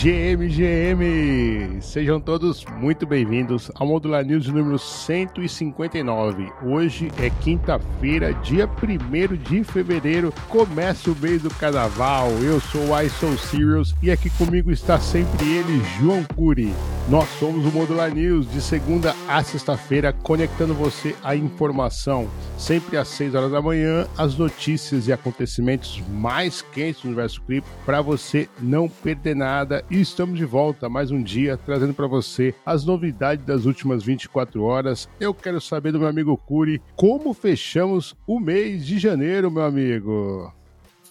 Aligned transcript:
GM, 0.00 0.46
GM! 0.46 1.82
Sejam 1.82 2.20
todos 2.20 2.64
muito 2.80 3.04
bem-vindos 3.04 3.68
ao 3.74 3.84
Modular 3.84 4.24
News 4.24 4.46
número 4.46 4.78
159. 4.78 6.52
Hoje 6.62 7.10
é 7.18 7.28
quinta-feira, 7.28 8.32
dia 8.34 8.68
1 8.68 9.36
de 9.38 9.64
fevereiro, 9.64 10.32
começa 10.48 11.10
o 11.10 11.16
mês 11.16 11.42
do 11.42 11.50
carnaval. 11.50 12.30
Eu 12.40 12.60
sou 12.60 12.90
o 12.90 13.00
ISO 13.02 13.36
Serious 13.38 13.92
e 14.00 14.08
aqui 14.08 14.30
comigo 14.30 14.70
está 14.70 15.00
sempre 15.00 15.44
ele, 15.44 15.82
João 15.98 16.22
Curi. 16.36 16.72
Nós 17.08 17.28
somos 17.40 17.66
o 17.66 17.72
Modular 17.76 18.14
News 18.14 18.48
de 18.52 18.60
segunda 18.60 19.16
a 19.26 19.42
sexta-feira, 19.42 20.12
conectando 20.12 20.74
você 20.74 21.16
à 21.24 21.34
informação. 21.34 22.28
Sempre 22.58 22.96
às 22.96 23.06
6 23.08 23.36
horas 23.36 23.52
da 23.52 23.62
manhã, 23.62 24.06
as 24.18 24.36
notícias 24.36 25.06
e 25.06 25.12
acontecimentos 25.12 26.02
mais 26.10 26.60
quentes 26.60 27.02
do 27.02 27.06
universo 27.06 27.40
cripto 27.42 27.70
para 27.86 28.02
você 28.02 28.48
não 28.60 28.88
perder 28.88 29.36
nada. 29.36 29.84
E 29.88 30.00
estamos 30.00 30.36
de 30.36 30.44
volta 30.44 30.88
mais 30.88 31.12
um 31.12 31.22
dia 31.22 31.56
trazendo 31.56 31.94
para 31.94 32.08
você 32.08 32.52
as 32.66 32.84
novidades 32.84 33.46
das 33.46 33.64
últimas 33.64 34.02
24 34.02 34.60
horas. 34.64 35.08
Eu 35.20 35.32
quero 35.32 35.60
saber 35.60 35.92
do 35.92 36.00
meu 36.00 36.08
amigo 36.08 36.36
Curi 36.36 36.82
como 36.96 37.32
fechamos 37.32 38.16
o 38.26 38.40
mês 38.40 38.84
de 38.84 38.98
janeiro, 38.98 39.52
meu 39.52 39.62
amigo. 39.62 40.52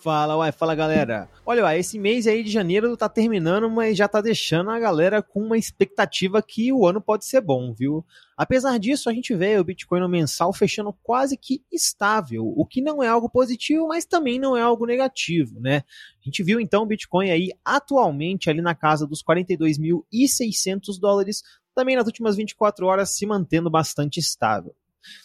Fala, 0.02 0.38
uai, 0.38 0.52
fala 0.52 0.76
galera. 0.76 1.30
Olha, 1.46 1.64
uai, 1.64 1.80
esse 1.80 1.98
mês 1.98 2.28
aí 2.28 2.44
de 2.44 2.52
janeiro 2.52 2.96
tá 2.96 3.10
terminando, 3.10 3.70
mas 3.70 3.98
já 3.98 4.08
tá 4.08 4.22
deixando 4.22 4.70
a 4.70 4.80
galera 4.80 5.22
com 5.22 5.42
uma 5.42 5.58
expectativa 5.58 6.42
que 6.42 6.72
o 6.72 6.86
ano 6.86 7.02
pode 7.02 7.26
ser 7.26 7.42
bom, 7.42 7.74
viu? 7.74 8.06
Apesar 8.38 8.78
disso, 8.78 9.10
a 9.10 9.14
gente 9.14 9.34
vê 9.34 9.58
o 9.58 9.64
Bitcoin 9.64 10.00
no 10.00 10.08
mensal 10.08 10.54
fechando 10.54 10.94
quase 11.02 11.36
que 11.36 11.64
estável, 11.72 12.46
o 12.46 12.66
que 12.66 12.82
não 12.82 13.02
é 13.02 13.08
algo 13.08 13.30
positivo, 13.30 13.88
mas 13.88 14.06
também 14.06 14.40
não 14.40 14.56
é 14.56 14.62
algo 14.62 14.86
negativo, 14.86 15.60
né? 15.60 15.84
A 16.22 16.26
gente 16.26 16.44
viu 16.44 16.60
então 16.60 16.84
o 16.84 16.88
Bitcoin 16.88 17.32
aí 17.32 17.50
atualmente 17.66 18.50
ali 18.50 18.62
na 18.62 18.76
casa 18.76 19.08
dos 19.08 19.24
42.600 19.24 21.00
dólares, 21.00 21.42
também 21.74 21.96
nas 21.96 22.06
últimas 22.06 22.36
24 22.36 22.86
horas 22.86 23.10
se 23.18 23.26
mantendo 23.26 23.70
bastante 23.70 24.20
estável. 24.20 24.76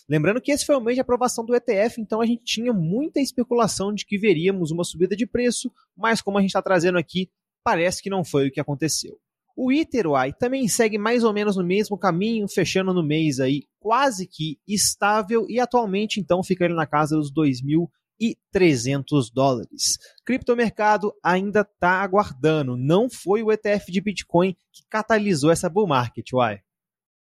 Lembrando 0.08 0.40
que 0.40 0.52
esse 0.52 0.64
foi 0.64 0.76
o 0.76 0.80
mês 0.80 0.96
de 0.96 1.00
aprovação 1.00 1.44
do 1.44 1.54
ETF, 1.54 2.00
então 2.00 2.20
a 2.20 2.26
gente 2.26 2.44
tinha 2.44 2.72
muita 2.72 3.20
especulação 3.20 3.92
de 3.94 4.04
que 4.04 4.18
veríamos 4.18 4.70
uma 4.70 4.84
subida 4.84 5.16
de 5.16 5.26
preço, 5.26 5.70
mas 5.96 6.20
como 6.20 6.38
a 6.38 6.40
gente 6.40 6.50
está 6.50 6.62
trazendo 6.62 6.98
aqui, 6.98 7.30
parece 7.64 8.02
que 8.02 8.10
não 8.10 8.24
foi 8.24 8.48
o 8.48 8.50
que 8.50 8.60
aconteceu. 8.60 9.18
O 9.56 9.70
Iteruai 9.70 10.32
também 10.32 10.66
segue 10.66 10.96
mais 10.96 11.24
ou 11.24 11.32
menos 11.32 11.56
no 11.56 11.64
mesmo 11.64 11.98
caminho, 11.98 12.48
fechando 12.48 12.94
no 12.94 13.02
mês 13.02 13.38
aí 13.38 13.64
quase 13.78 14.26
que 14.26 14.58
estável 14.66 15.46
e 15.48 15.60
atualmente 15.60 16.18
então 16.20 16.42
fica 16.42 16.64
ele 16.64 16.74
na 16.74 16.86
casa 16.86 17.16
dos 17.16 17.32
2.300 17.32 19.26
dólares. 19.32 19.98
Criptomercado 20.24 21.12
ainda 21.22 21.60
está 21.60 22.02
aguardando, 22.02 22.76
não 22.76 23.10
foi 23.10 23.42
o 23.42 23.52
ETF 23.52 23.92
de 23.92 24.00
Bitcoin 24.00 24.54
que 24.72 24.84
catalisou 24.88 25.50
essa 25.50 25.68
bull 25.68 25.86
market, 25.86 26.32
uai. 26.32 26.60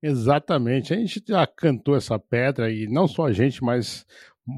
Exatamente. 0.03 0.93
A 0.93 0.97
gente 0.97 1.23
já 1.27 1.47
cantou 1.47 1.95
essa 1.97 2.19
pedra 2.19 2.71
e 2.73 2.87
não 2.89 3.07
só 3.07 3.27
a 3.27 3.33
gente, 3.33 3.63
mas 3.63 4.05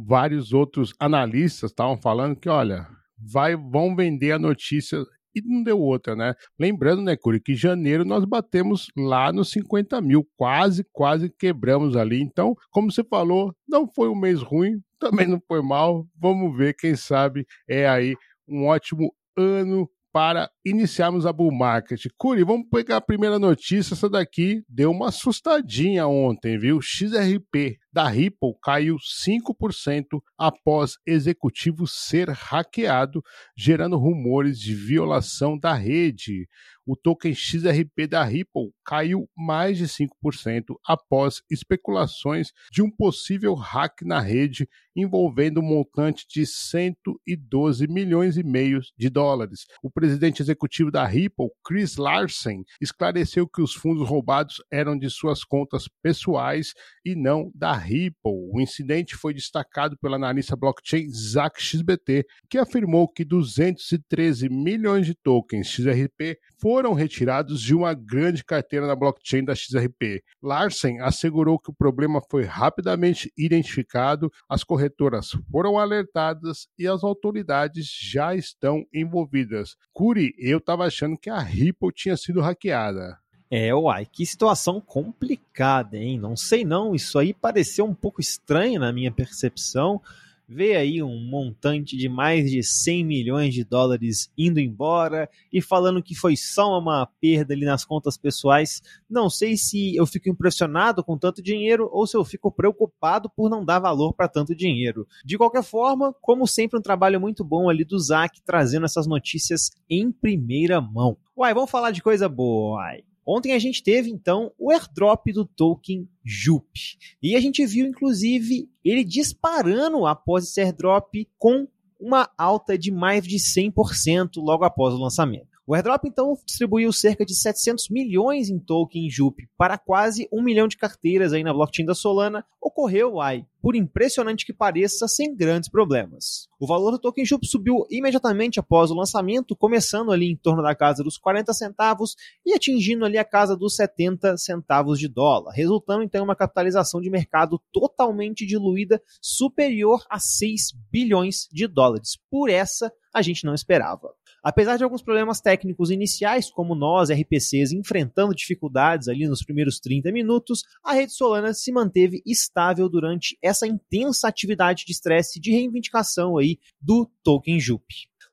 vários 0.06 0.52
outros 0.52 0.94
analistas 0.98 1.70
estavam 1.70 1.98
falando 2.00 2.36
que, 2.36 2.48
olha, 2.48 2.86
vai, 3.18 3.54
vão 3.54 3.94
vender 3.94 4.32
a 4.32 4.38
notícia 4.38 5.04
e 5.34 5.42
não 5.42 5.62
deu 5.62 5.80
outra, 5.80 6.14
né? 6.14 6.32
Lembrando, 6.58 7.02
né, 7.02 7.16
Curi, 7.16 7.40
que 7.40 7.52
em 7.52 7.56
janeiro 7.56 8.04
nós 8.04 8.24
batemos 8.24 8.86
lá 8.96 9.32
nos 9.32 9.50
50 9.50 10.00
mil, 10.00 10.26
quase, 10.36 10.86
quase 10.92 11.28
quebramos 11.28 11.96
ali. 11.96 12.22
Então, 12.22 12.54
como 12.70 12.90
você 12.90 13.02
falou, 13.04 13.54
não 13.68 13.86
foi 13.86 14.08
um 14.08 14.14
mês 14.14 14.40
ruim, 14.40 14.80
também 14.98 15.26
não 15.26 15.42
foi 15.46 15.60
mal. 15.60 16.06
Vamos 16.16 16.56
ver, 16.56 16.74
quem 16.74 16.94
sabe 16.94 17.44
é 17.68 17.88
aí 17.88 18.14
um 18.48 18.66
ótimo 18.66 19.12
ano 19.36 19.90
para 20.14 20.48
iniciarmos 20.64 21.26
a 21.26 21.32
bull 21.32 21.50
market. 21.50 22.00
Curi, 22.16 22.44
vamos 22.44 22.68
pegar 22.70 22.98
a 22.98 23.00
primeira 23.00 23.36
notícia. 23.36 23.94
Essa 23.94 24.08
daqui 24.08 24.62
deu 24.68 24.92
uma 24.92 25.08
assustadinha 25.08 26.06
ontem, 26.06 26.56
viu? 26.56 26.80
XRP 26.80 27.78
da 27.92 28.06
Ripple 28.06 28.54
caiu 28.62 28.96
5% 28.96 30.20
após 30.38 30.94
executivo 31.04 31.84
ser 31.88 32.30
hackeado, 32.30 33.24
gerando 33.56 33.98
rumores 33.98 34.60
de 34.60 34.72
violação 34.72 35.58
da 35.58 35.74
rede. 35.74 36.46
O 36.86 36.94
token 36.94 37.34
XRP 37.34 38.06
da 38.06 38.22
Ripple 38.22 38.70
caiu 38.84 39.26
mais 39.34 39.78
de 39.78 39.84
5% 39.84 40.74
após 40.86 41.40
especulações 41.50 42.52
de 42.70 42.82
um 42.82 42.90
possível 42.90 43.54
hack 43.54 44.02
na 44.02 44.20
rede 44.20 44.68
envolvendo 44.94 45.60
um 45.60 45.64
montante 45.64 46.26
de 46.28 46.46
112 46.46 47.88
milhões 47.88 48.36
e 48.36 48.42
meio 48.42 48.80
de 48.96 49.08
dólares. 49.08 49.64
O 49.82 49.90
presidente 49.90 50.42
executivo 50.42 50.90
da 50.90 51.06
Ripple, 51.06 51.48
Chris 51.64 51.96
Larsen, 51.96 52.62
esclareceu 52.80 53.48
que 53.48 53.62
os 53.62 53.74
fundos 53.74 54.08
roubados 54.08 54.62
eram 54.70 54.96
de 54.96 55.08
suas 55.10 55.42
contas 55.42 55.88
pessoais 56.02 56.74
e 57.04 57.16
não 57.16 57.50
da 57.54 57.72
Ripple. 57.72 58.12
O 58.52 58.60
incidente 58.60 59.16
foi 59.16 59.34
destacado 59.34 59.96
pelo 59.98 60.14
analista 60.14 60.54
blockchain 60.54 61.08
Zach 61.08 61.60
XBT, 61.60 62.26
que 62.48 62.58
afirmou 62.58 63.08
que 63.08 63.24
213 63.24 64.48
milhões 64.48 65.06
de 65.06 65.14
tokens 65.14 65.66
XRP 65.66 66.38
foram 66.60 66.73
retirados 66.92 67.60
de 67.60 67.74
uma 67.74 67.94
grande 67.94 68.44
carteira 68.44 68.86
na 68.86 68.96
blockchain 68.96 69.44
da 69.44 69.54
XRP. 69.54 70.22
Larsen 70.42 71.00
assegurou 71.00 71.58
que 71.58 71.70
o 71.70 71.74
problema 71.74 72.20
foi 72.30 72.44
rapidamente 72.44 73.32
identificado, 73.36 74.30
as 74.48 74.64
corretoras 74.64 75.30
foram 75.50 75.78
alertadas 75.78 76.66
e 76.78 76.86
as 76.86 77.04
autoridades 77.04 77.86
já 77.86 78.34
estão 78.34 78.84
envolvidas. 78.92 79.76
Curi, 79.92 80.34
eu 80.38 80.58
estava 80.58 80.84
achando 80.84 81.16
que 81.16 81.30
a 81.30 81.38
Ripple 81.38 81.92
tinha 81.92 82.16
sido 82.16 82.40
hackeada. 82.40 83.18
É, 83.50 83.72
uai, 83.74 84.04
que 84.04 84.26
situação 84.26 84.80
complicada, 84.80 85.96
hein? 85.96 86.18
Não 86.18 86.36
sei 86.36 86.64
não, 86.64 86.94
isso 86.94 87.18
aí 87.18 87.32
pareceu 87.32 87.84
um 87.84 87.94
pouco 87.94 88.20
estranho 88.20 88.80
na 88.80 88.92
minha 88.92 89.12
percepção. 89.12 90.00
Ver 90.46 90.76
aí 90.76 91.02
um 91.02 91.18
montante 91.18 91.96
de 91.96 92.08
mais 92.08 92.50
de 92.50 92.62
100 92.62 93.04
milhões 93.04 93.54
de 93.54 93.64
dólares 93.64 94.30
indo 94.36 94.60
embora 94.60 95.28
e 95.52 95.62
falando 95.62 96.02
que 96.02 96.14
foi 96.14 96.36
só 96.36 96.78
uma 96.78 97.06
perda 97.20 97.54
ali 97.54 97.64
nas 97.64 97.84
contas 97.84 98.18
pessoais. 98.18 98.82
Não 99.08 99.30
sei 99.30 99.56
se 99.56 99.96
eu 99.96 100.06
fico 100.06 100.28
impressionado 100.28 101.02
com 101.02 101.16
tanto 101.16 101.42
dinheiro 101.42 101.88
ou 101.90 102.06
se 102.06 102.16
eu 102.16 102.24
fico 102.24 102.52
preocupado 102.52 103.30
por 103.34 103.48
não 103.48 103.64
dar 103.64 103.78
valor 103.78 104.12
para 104.12 104.28
tanto 104.28 104.54
dinheiro. 104.54 105.06
De 105.24 105.38
qualquer 105.38 105.62
forma, 105.62 106.14
como 106.20 106.46
sempre, 106.46 106.78
um 106.78 106.82
trabalho 106.82 107.20
muito 107.20 107.42
bom 107.42 107.70
ali 107.70 107.84
do 107.84 107.98
Zac 107.98 108.40
trazendo 108.44 108.84
essas 108.84 109.06
notícias 109.06 109.70
em 109.88 110.12
primeira 110.12 110.80
mão. 110.80 111.16
Uai, 111.36 111.54
vamos 111.54 111.70
falar 111.70 111.90
de 111.90 112.02
coisa 112.02 112.28
boa, 112.28 112.76
uai. 112.76 113.02
Ontem 113.26 113.52
a 113.52 113.58
gente 113.58 113.82
teve 113.82 114.10
então 114.10 114.52
o 114.58 114.70
airdrop 114.70 115.26
do 115.32 115.44
token 115.44 116.08
JUP. 116.24 116.98
E 117.22 117.34
a 117.34 117.40
gente 117.40 117.64
viu 117.64 117.86
inclusive 117.86 118.68
ele 118.84 119.04
disparando 119.04 120.06
após 120.06 120.44
esse 120.44 120.60
airdrop 120.60 121.26
com 121.38 121.66
uma 121.98 122.28
alta 122.36 122.76
de 122.76 122.90
mais 122.90 123.26
de 123.26 123.36
100% 123.36 124.36
logo 124.36 124.64
após 124.64 124.94
o 124.94 124.98
lançamento. 124.98 125.53
O 125.66 125.74
airdrop 125.74 126.04
então 126.04 126.36
distribuiu 126.44 126.92
cerca 126.92 127.24
de 127.24 127.34
700 127.34 127.88
milhões 127.88 128.50
em 128.50 128.58
token 128.58 129.08
JUP 129.08 129.48
para 129.56 129.78
quase 129.78 130.28
um 130.30 130.42
milhão 130.42 130.68
de 130.68 130.76
carteiras 130.76 131.32
aí 131.32 131.42
na 131.42 131.54
blockchain 131.54 131.86
da 131.86 131.94
Solana. 131.94 132.44
Ocorreu, 132.60 133.18
ai, 133.18 133.46
por 133.62 133.74
impressionante 133.74 134.44
que 134.44 134.52
pareça, 134.52 135.08
sem 135.08 135.34
grandes 135.34 135.70
problemas. 135.70 136.48
O 136.60 136.66
valor 136.66 136.90
do 136.90 136.98
token 136.98 137.24
JUP 137.24 137.46
subiu 137.46 137.86
imediatamente 137.90 138.60
após 138.60 138.90
o 138.90 138.94
lançamento, 138.94 139.56
começando 139.56 140.12
ali 140.12 140.30
em 140.30 140.36
torno 140.36 140.62
da 140.62 140.74
casa 140.74 141.02
dos 141.02 141.16
40 141.16 141.54
centavos 141.54 142.14
e 142.44 142.52
atingindo 142.52 143.06
ali 143.06 143.16
a 143.16 143.24
casa 143.24 143.56
dos 143.56 143.74
70 143.74 144.36
centavos 144.36 144.98
de 144.98 145.08
dólar, 145.08 145.52
resultando 145.52 146.02
então 146.02 146.20
em 146.20 146.24
uma 146.24 146.36
capitalização 146.36 147.00
de 147.00 147.08
mercado 147.08 147.58
totalmente 147.72 148.44
diluída, 148.44 149.00
superior 149.18 150.04
a 150.10 150.18
6 150.18 150.74
bilhões 150.92 151.48
de 151.50 151.66
dólares. 151.66 152.18
Por 152.30 152.50
essa 152.50 152.92
a 153.14 153.22
gente 153.22 153.46
não 153.46 153.54
esperava. 153.54 154.12
Apesar 154.44 154.76
de 154.76 154.84
alguns 154.84 155.00
problemas 155.00 155.40
técnicos 155.40 155.90
iniciais, 155.90 156.50
como 156.50 156.74
nós, 156.74 157.10
RPCs, 157.10 157.72
enfrentando 157.72 158.34
dificuldades 158.34 159.08
ali 159.08 159.26
nos 159.26 159.42
primeiros 159.42 159.80
30 159.80 160.12
minutos, 160.12 160.62
a 160.84 160.92
rede 160.92 161.14
Solana 161.14 161.54
se 161.54 161.72
manteve 161.72 162.22
estável 162.26 162.86
durante 162.86 163.38
essa 163.40 163.66
intensa 163.66 164.28
atividade 164.28 164.84
de 164.84 164.92
estresse 164.92 165.40
de 165.40 165.50
reivindicação 165.50 166.36
aí 166.36 166.58
do 166.78 167.10
token 167.22 167.58
JUP. 167.58 167.86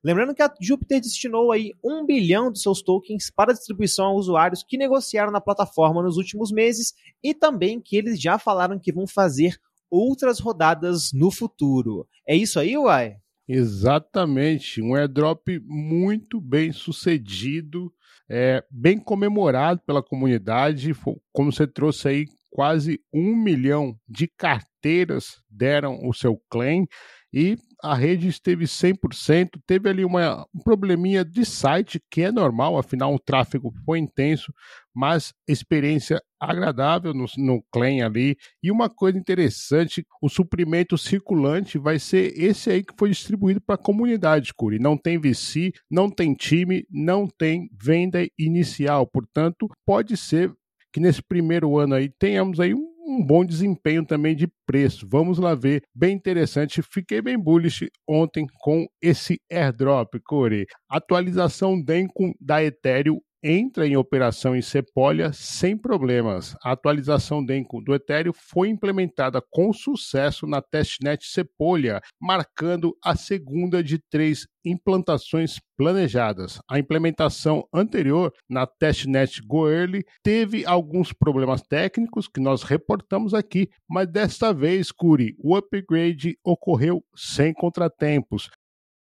Lembrando 0.04 0.36
que 0.36 0.42
a 0.42 0.54
Jupiter 0.60 1.00
destinou 1.00 1.50
aí 1.50 1.72
um 1.82 2.06
bilhão 2.06 2.52
de 2.52 2.60
seus 2.60 2.82
tokens 2.82 3.32
para 3.34 3.54
distribuição 3.54 4.08
a 4.08 4.14
usuários 4.14 4.66
que 4.68 4.78
negociaram 4.78 5.32
na 5.32 5.40
plataforma 5.40 6.04
nos 6.04 6.18
últimos 6.18 6.52
meses 6.52 6.94
e 7.24 7.34
também 7.34 7.80
que 7.80 7.96
eles 7.96 8.20
já 8.20 8.38
falaram 8.38 8.78
que 8.78 8.92
vão 8.92 9.08
fazer 9.08 9.56
outras 9.90 10.40
rodadas 10.40 11.14
no 11.14 11.32
futuro. 11.32 12.06
É 12.28 12.36
isso 12.36 12.60
aí, 12.60 12.78
Uai? 12.78 13.16
Exatamente, 13.48 14.82
um 14.82 14.96
airdrop 14.96 15.60
muito 15.66 16.40
bem 16.40 16.72
sucedido, 16.72 17.92
é, 18.30 18.64
bem 18.70 18.98
comemorado 19.00 19.82
pela 19.86 20.02
comunidade, 20.04 20.92
como 21.34 21.52
você 21.52 21.68
trouxe 21.68 22.08
aí, 22.08 22.26
quase 22.50 23.02
um 23.14 23.36
milhão 23.36 23.98
de 24.08 24.28
carteiras 24.28 25.42
deram 25.50 26.00
o 26.08 26.14
seu 26.14 26.38
claim, 26.50 26.86
e 27.34 27.58
a 27.84 27.96
rede 27.96 28.28
esteve 28.28 28.66
100%, 28.66 29.60
teve 29.66 29.90
ali 29.90 30.06
uma, 30.06 30.46
um 30.54 30.60
probleminha 30.60 31.26
de 31.26 31.44
site, 31.44 32.00
que 32.12 32.22
é 32.22 32.32
normal, 32.32 32.78
afinal 32.78 33.14
o 33.14 33.20
tráfego 33.20 33.74
foi 33.86 33.98
intenso, 33.98 34.54
mas 34.94 35.34
experiência 35.48 36.22
agradável 36.40 37.14
no, 37.14 37.26
no 37.38 37.64
claim 37.72 38.02
ali. 38.02 38.36
E 38.62 38.70
uma 38.70 38.90
coisa 38.90 39.18
interessante, 39.18 40.06
o 40.22 40.30
suprimento 40.30 40.98
circulante 40.98 41.78
vai 41.78 41.98
ser 41.98 42.34
esse 42.38 42.70
aí 42.70 42.84
que 42.84 42.94
foi 42.98 43.10
distribuído 43.10 43.62
para 43.62 43.76
a 43.76 43.84
comunidade, 43.84 44.54
Curi. 44.54 44.78
Não 44.78 44.96
tem 44.96 45.20
VC, 45.20 45.72
não 45.90 46.10
tem 46.10 46.34
time, 46.34 46.86
não 46.90 47.28
tem 47.28 47.70
venda 47.74 48.28
inicial. 48.38 49.08
Portanto, 49.08 49.68
pode 49.86 50.18
ser 50.18 50.54
que 50.94 51.00
nesse 51.00 51.22
primeiro 51.24 51.78
ano 51.80 51.96
aí 51.96 52.10
tenhamos 52.10 52.60
aí 52.60 52.74
um 52.74 52.91
um 53.12 53.24
bom 53.26 53.46
desempenho 53.46 54.06
também 54.06 54.36
de 54.36 54.48
preço. 54.66 55.08
Vamos 55.10 55.38
lá 55.38 55.54
ver, 55.56 55.84
bem 55.94 56.16
interessante. 56.16 56.82
Fiquei 56.82 57.22
bem 57.22 57.38
bullish 57.38 57.90
ontem 58.08 58.46
com 58.62 58.88
esse 59.02 59.40
airdrop, 59.52 60.14
Core. 60.26 60.66
Atualização 60.90 61.82
Dencon 61.82 62.34
da 62.40 62.64
Ethereum 62.64 63.20
entra 63.44 63.88
em 63.88 63.98
operação 63.98 64.56
em 64.56 64.62
Sepolia 64.62 65.32
sem 65.34 65.78
problemas. 65.78 66.56
A 66.64 66.72
atualização 66.72 67.44
do 67.44 67.96
Ethereum 67.96 68.34
foi 68.34 68.70
implementada 68.70 69.42
com 69.50 69.74
sucesso 69.74 70.46
na 70.46 70.62
testnet 70.62 71.26
Sepolia, 71.26 72.02
marcando 72.20 72.96
a 73.04 73.16
segunda 73.16 73.84
de 73.84 74.00
três 74.10 74.48
implantações 74.64 75.60
planejadas. 75.76 76.60
A 76.70 76.78
implementação 76.78 77.68
anterior 77.74 78.32
na 78.48 78.68
testnet 78.68 79.42
Goerli 79.42 80.06
teve 80.24 80.66
alguns 80.66 81.12
problemas 81.12 81.62
técnicos 81.62 82.28
que 82.28 82.40
nós 82.40 82.62
reportamos 82.62 83.34
aqui, 83.34 83.70
mas 83.90 84.08
desta 84.08 84.54
vez, 84.54 84.92
Curi, 84.92 85.36
o 85.40 85.56
upgrade 85.56 86.38
ocorreu 86.44 87.04
sem 87.16 87.54
contratempos. 87.54 88.50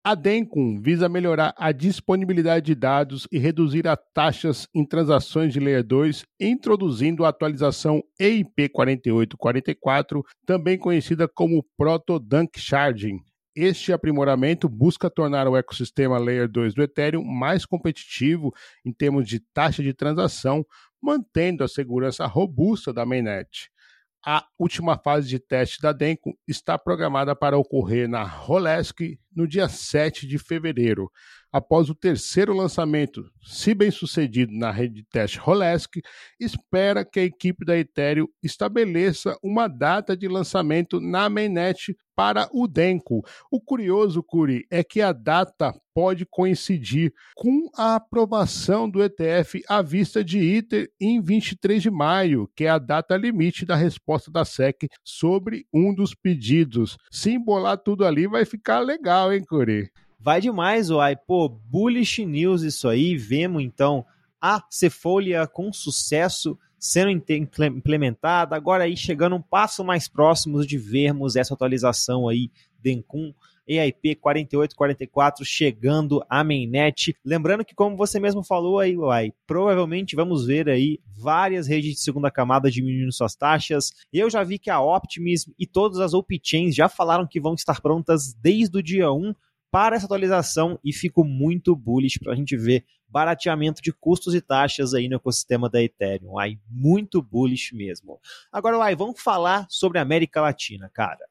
A 0.09 0.15
Dencum 0.15 0.79
visa 0.81 1.09
melhorar 1.09 1.53
a 1.57 1.73
disponibilidade 1.73 2.67
de 2.67 2.75
dados 2.75 3.27
e 3.29 3.37
reduzir 3.37 3.85
as 3.89 3.97
taxas 4.13 4.65
em 4.73 4.85
transações 4.85 5.51
de 5.51 5.59
Layer 5.59 5.83
2, 5.83 6.23
introduzindo 6.39 7.25
a 7.25 7.27
atualização 7.27 8.01
EIP 8.17 8.69
4844, 8.69 10.23
também 10.45 10.77
conhecida 10.77 11.27
como 11.27 11.61
Proto 11.75 12.19
Dunk 12.19 12.57
Sharding. 12.57 13.19
Este 13.53 13.91
aprimoramento 13.91 14.69
busca 14.69 15.09
tornar 15.09 15.45
o 15.45 15.57
ecossistema 15.57 16.17
Layer 16.17 16.47
2 16.47 16.73
do 16.73 16.83
Ethereum 16.83 17.25
mais 17.25 17.65
competitivo 17.65 18.53
em 18.85 18.93
termos 18.93 19.27
de 19.27 19.41
taxa 19.53 19.83
de 19.83 19.93
transação, 19.93 20.65
mantendo 21.01 21.65
a 21.65 21.67
segurança 21.67 22.25
robusta 22.25 22.93
da 22.93 23.05
mainnet. 23.05 23.69
A 24.29 24.45
última 24.59 24.97
fase 24.97 25.25
de 25.25 25.39
teste 25.39 25.81
da 25.81 25.93
Denko 25.93 26.37
está 26.45 26.77
programada 26.77 27.33
para 27.33 27.57
ocorrer 27.57 28.09
na 28.09 28.23
Rolesk 28.23 29.17
no 29.33 29.47
dia 29.47 29.69
7 29.69 30.27
de 30.27 30.37
fevereiro. 30.37 31.09
Após 31.57 31.89
o 31.89 31.95
terceiro 31.95 32.53
lançamento, 32.53 33.31
se 33.41 33.73
bem 33.73 33.89
sucedido 33.89 34.53
na 34.53 34.69
rede 34.69 34.93
de 34.93 35.03
teste 35.03 35.39
Rolesk, 35.39 35.95
espera 36.39 37.03
que 37.03 37.19
a 37.19 37.23
equipe 37.23 37.65
da 37.65 37.75
Ethereum 37.75 38.27
estabeleça 38.43 39.35
uma 39.41 39.67
data 39.67 40.15
de 40.15 40.27
lançamento 40.27 40.99
na 40.99 41.27
mainnet 41.27 41.97
para 42.15 42.47
o 42.53 42.67
Denko. 42.67 43.25
O 43.51 43.59
curioso, 43.59 44.21
Curi, 44.21 44.67
é 44.69 44.83
que 44.83 45.01
a 45.01 45.11
data 45.11 45.73
pode 45.95 46.27
coincidir 46.29 47.11
com 47.35 47.67
a 47.75 47.95
aprovação 47.95 48.87
do 48.87 49.03
ETF 49.03 49.63
à 49.67 49.81
vista 49.81 50.23
de 50.23 50.37
ITER 50.37 50.91
em 51.01 51.19
23 51.19 51.81
de 51.81 51.89
maio, 51.89 52.47
que 52.55 52.65
é 52.65 52.69
a 52.69 52.77
data 52.77 53.17
limite 53.17 53.65
da 53.65 53.75
resposta 53.75 54.29
da 54.29 54.45
SEC 54.45 54.87
sobre 55.03 55.65
um 55.73 55.91
dos 55.91 56.13
pedidos. 56.13 56.97
Se 57.09 57.31
embolar 57.31 57.79
tudo 57.79 58.05
ali, 58.05 58.27
vai 58.27 58.45
ficar 58.45 58.79
legal, 58.79 59.33
hein, 59.33 59.43
Curi? 59.43 59.89
Vai 60.27 60.41
demais, 60.41 60.89
Uai. 60.89 61.15
Pô, 61.15 61.47
bullish 61.47 62.25
news 62.25 62.61
isso 62.61 62.89
aí. 62.89 63.15
Vemos 63.15 63.63
então 63.63 64.05
a 64.41 64.61
Cefolia 64.69 65.47
com 65.47 65.71
sucesso 65.71 66.59
sendo 66.77 67.11
implementada, 67.11 68.53
agora 68.53 68.83
aí 68.83 68.97
chegando 68.97 69.37
um 69.37 69.41
passo 69.41 69.85
mais 69.85 70.09
próximos 70.09 70.67
de 70.67 70.77
vermos 70.77 71.37
essa 71.37 71.53
atualização 71.53 72.27
aí 72.27 72.51
Dencum 72.77 73.33
EIP 73.65 74.15
4844 74.15 75.45
chegando 75.45 76.21
à 76.29 76.43
mainnet. 76.43 77.15
Lembrando 77.23 77.63
que, 77.63 77.73
como 77.73 77.95
você 77.95 78.19
mesmo 78.19 78.43
falou 78.43 78.79
aí, 78.79 78.97
Uai, 78.97 79.31
provavelmente 79.45 80.13
vamos 80.13 80.45
ver 80.45 80.67
aí 80.67 80.99
várias 81.17 81.67
redes 81.67 81.91
de 81.91 82.01
segunda 82.01 82.29
camada 82.29 82.69
diminuindo 82.69 83.13
suas 83.13 83.33
taxas. 83.33 83.93
Eu 84.11 84.29
já 84.29 84.43
vi 84.43 84.59
que 84.59 84.69
a 84.69 84.81
Optimism 84.81 85.51
e 85.57 85.65
todas 85.65 85.99
as 85.99 86.13
OP 86.13 86.37
Chains 86.43 86.75
já 86.75 86.89
falaram 86.89 87.25
que 87.25 87.39
vão 87.39 87.53
estar 87.53 87.79
prontas 87.79 88.33
desde 88.33 88.77
o 88.77 88.83
dia 88.83 89.09
1 89.09 89.33
para 89.71 89.95
essa 89.95 90.05
atualização 90.05 90.79
e 90.83 90.93
fico 90.93 91.23
muito 91.23 91.75
bullish 91.75 92.19
para 92.19 92.33
a 92.33 92.35
gente 92.35 92.55
ver 92.55 92.85
barateamento 93.07 93.81
de 93.81 93.91
custos 93.93 94.35
e 94.35 94.41
taxas 94.41 94.93
aí 94.93 95.07
no 95.07 95.15
ecossistema 95.15 95.69
da 95.69 95.81
Ethereum. 95.81 96.37
Aí, 96.37 96.59
muito 96.69 97.21
bullish 97.21 97.73
mesmo. 97.73 98.19
Agora, 98.51 98.83
aí, 98.83 98.95
vamos 98.95 99.21
falar 99.21 99.65
sobre 99.69 99.99
a 99.99 100.01
América 100.01 100.41
Latina, 100.41 100.89
cara. 100.93 101.25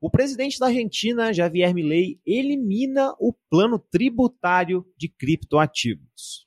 O 0.00 0.10
presidente 0.10 0.58
da 0.58 0.66
Argentina, 0.66 1.32
Javier 1.32 1.74
Milei, 1.74 2.20
elimina 2.24 3.14
o 3.18 3.32
plano 3.50 3.78
tributário 3.78 4.86
de 4.96 5.08
criptoativos. 5.08 6.46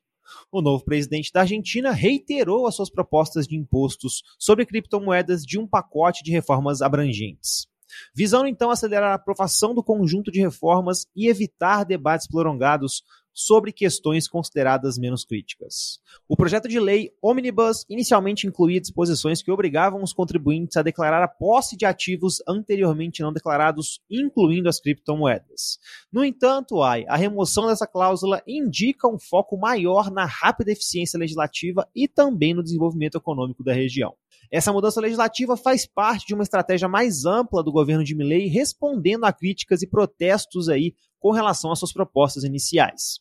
O 0.51 0.62
novo 0.62 0.83
presidente 0.83 1.31
da 1.31 1.42
Argentina 1.42 1.92
reiterou 1.92 2.68
as 2.68 2.75
suas 2.75 2.89
propostas 2.89 3.47
de 3.47 3.56
impostos 3.56 4.24
sobre 4.38 4.65
criptomoedas 4.65 5.44
de 5.44 5.59
um 5.59 5.68
pacote 5.68 6.24
de 6.24 6.31
reformas 6.31 6.81
abrangentes 6.81 7.68
visando 8.13 8.47
então 8.47 8.71
acelerar 8.71 9.12
a 9.12 9.15
aprovação 9.15 9.74
do 9.74 9.83
conjunto 9.83 10.31
de 10.31 10.39
reformas 10.39 11.06
e 11.15 11.27
evitar 11.27 11.83
debates 11.83 12.27
prolongados 12.27 13.03
sobre 13.39 13.71
questões 13.71 14.27
consideradas 14.27 14.97
menos 14.97 15.24
críticas. 15.24 16.00
O 16.27 16.36
projeto 16.36 16.68
de 16.68 16.77
lei 16.77 17.12
Omnibus 17.21 17.86
inicialmente 17.89 18.45
incluía 18.45 18.81
disposições 18.81 19.41
que 19.41 19.51
obrigavam 19.51 20.03
os 20.03 20.12
contribuintes 20.12 20.75
a 20.75 20.81
declarar 20.81 21.24
a 21.24 21.27
posse 21.27 21.77
de 21.77 21.86
ativos 21.86 22.44
anteriormente 22.45 23.21
não 23.21 23.31
declarados, 23.31 24.01
incluindo 24.09 24.68
as 24.68 24.81
criptomoedas. 24.81 25.80
No 26.12 26.25
entanto, 26.25 26.81
a 26.83 27.15
remoção 27.15 27.68
dessa 27.68 27.88
cláusula 27.88 28.44
indica 28.45 29.07
um 29.07 29.18
foco 29.18 29.57
maior 29.57 30.12
na 30.12 30.25
rápida 30.25 30.71
eficiência 30.71 31.18
legislativa 31.18 31.88
e 31.95 32.09
também 32.09 32.53
no 32.53 32.63
desenvolvimento 32.63 33.18
econômico 33.18 33.63
da 33.63 33.71
região. 33.71 34.13
Essa 34.51 34.74
mudança 34.74 35.00
legislativa 35.00 35.56
faz 35.56 35.86
parte 35.86 36.25
de 36.25 36.34
uma 36.34 36.44
estratégia 36.44 36.88
mais 36.88 37.25
ampla 37.25 37.63
do 37.63 37.72
governo 37.72 38.04
de 38.04 38.16
Milley, 38.16 38.48
respondendo 38.48 39.25
a 39.25 39.34
críticas 39.34 39.81
e 39.81 39.88
protestos 39.88 40.69
aí 40.69 40.96
com 41.19 41.31
relação 41.31 41.72
às 41.72 41.80
suas 41.80 41.94
propostas 41.94 42.44
iniciais. 42.44 43.19